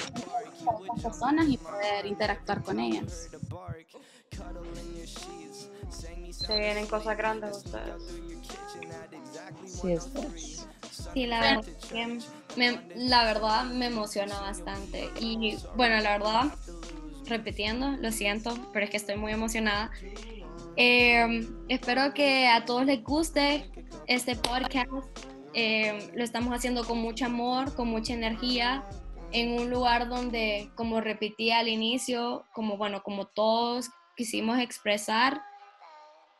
de 0.72 0.86
estas 0.86 1.02
personas 1.02 1.48
y 1.48 1.56
poder 1.56 2.06
interactuar 2.06 2.62
con 2.62 2.80
ellas. 2.80 3.30
Se 6.30 6.58
vienen 6.58 6.86
cosas 6.86 7.16
grandes 7.16 7.56
ustedes. 7.56 8.02
Sí, 9.66 9.92
es. 9.92 10.66
Sí, 11.12 11.26
la 11.26 11.40
verdad, 11.40 11.64
que 11.90 12.18
me, 12.56 12.80
la 12.96 13.24
verdad 13.24 13.64
me 13.64 13.86
emociona 13.86 14.38
bastante. 14.40 15.10
Y 15.20 15.56
bueno, 15.76 16.00
la 16.00 16.18
verdad, 16.18 16.44
repitiendo, 17.26 17.90
lo 17.92 18.10
siento, 18.12 18.56
pero 18.72 18.84
es 18.84 18.90
que 18.90 18.96
estoy 18.96 19.16
muy 19.16 19.32
emocionada. 19.32 19.90
Eh, 20.76 21.48
espero 21.68 22.14
que 22.14 22.46
a 22.46 22.64
todos 22.64 22.86
les 22.86 23.02
guste 23.02 23.70
este 24.06 24.36
podcast. 24.36 24.90
Eh, 25.54 26.10
lo 26.14 26.22
estamos 26.22 26.54
haciendo 26.54 26.84
con 26.84 26.98
mucho 26.98 27.26
amor, 27.26 27.74
con 27.74 27.88
mucha 27.88 28.12
energía, 28.12 28.84
en 29.32 29.60
un 29.60 29.70
lugar 29.70 30.08
donde, 30.08 30.70
como 30.74 31.00
repetí 31.00 31.50
al 31.50 31.68
inicio, 31.68 32.44
como 32.52 32.76
bueno, 32.76 33.02
como 33.02 33.26
todos 33.26 33.90
quisimos 34.16 34.58
expresar, 34.58 35.42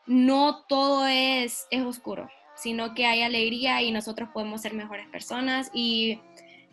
no 0.05 0.63
todo 0.67 1.05
es, 1.07 1.67
es 1.71 1.85
oscuro 1.85 2.29
sino 2.59 2.93
que 2.93 3.05
hay 3.05 3.21
alegría 3.21 3.81
y 3.81 3.91
nosotros 3.91 4.29
podemos 4.33 4.61
ser 4.61 4.73
mejores 4.73 5.07
personas 5.07 5.69
y 5.73 6.21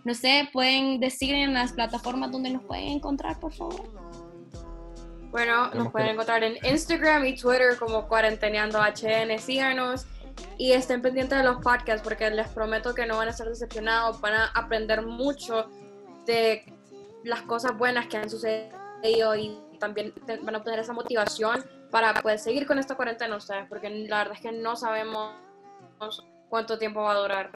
no 0.05 0.15
sé, 0.15 0.49
pueden 0.53 1.01
decir 1.01 1.35
en 1.35 1.55
las 1.55 1.73
plataformas 1.73 2.31
donde 2.31 2.51
nos 2.51 2.63
pueden 2.63 2.89
encontrar, 2.89 3.41
por 3.41 3.53
favor. 3.53 3.83
Bueno, 5.31 5.69
nos 5.75 5.91
pueden 5.91 6.11
encontrar 6.11 6.45
en 6.45 6.57
Instagram 6.65 7.25
y 7.27 7.37
Twitter 7.37 7.77
como 7.79 8.07
Cuarenteneando 8.07 8.79
HN, 8.81 9.39
síganos 9.39 10.07
y 10.59 10.73
estén 10.73 11.03
pendientes 11.03 11.39
de 11.39 11.45
los 11.45 11.57
podcasts 11.57 12.03
porque 12.03 12.31
les 12.31 12.49
prometo 12.49 12.95
que 12.95 13.07
no 13.07 13.17
van 13.17 13.29
a 13.29 13.33
ser 13.33 13.49
decepcionados, 13.49 14.21
van 14.21 14.35
a 14.35 14.47
aprender 14.55 15.03
mucho 15.03 15.69
de 16.27 16.65
las 17.25 17.43
cosas 17.43 17.77
buenas 17.77 18.07
que 18.07 18.17
han 18.17 18.31
sucedido 18.31 19.35
y 19.37 19.59
también 19.79 20.12
van 20.43 20.55
a 20.55 20.59
obtener 20.59 20.81
esa 20.81 20.93
motivación 20.93 21.65
para 21.91 22.15
poder 22.15 22.39
seguir 22.39 22.67
con 22.67 22.79
esta 22.79 22.95
cuarentena 22.97 23.37
ustedes, 23.37 23.69
porque 23.69 23.91
la 23.91 24.19
verdad 24.19 24.35
es 24.35 24.41
que 24.41 24.53
no 24.53 24.77
sabemos 24.77 25.35
cuánto 26.49 26.79
tiempo 26.79 27.03
va 27.03 27.12
a 27.12 27.19
durar. 27.19 27.51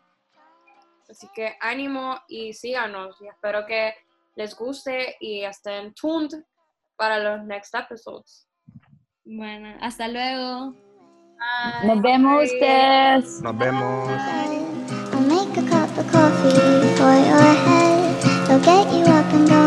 Así 1.08 1.28
que 1.34 1.56
ánimo 1.60 2.18
y 2.28 2.52
síganos 2.52 3.20
y 3.20 3.26
espero 3.26 3.66
que 3.66 3.94
les 4.36 4.56
guste 4.56 5.16
y 5.20 5.42
estén 5.42 5.92
tuned 5.94 6.44
para 6.96 7.18
los 7.18 7.44
next 7.44 7.74
episodes. 7.74 8.46
Bueno, 9.24 9.76
hasta 9.80 10.06
luego. 10.08 10.74
Nos 11.84 12.02
vemos 12.02 12.44
ustedes. 12.44 13.42
Nos 13.42 13.58
vemos. 13.58 14.10
I'll 17.02 17.69
So 18.50 18.58
get 18.58 18.92
you 18.92 19.04
up 19.04 19.32
and 19.32 19.48
go. 19.48 19.59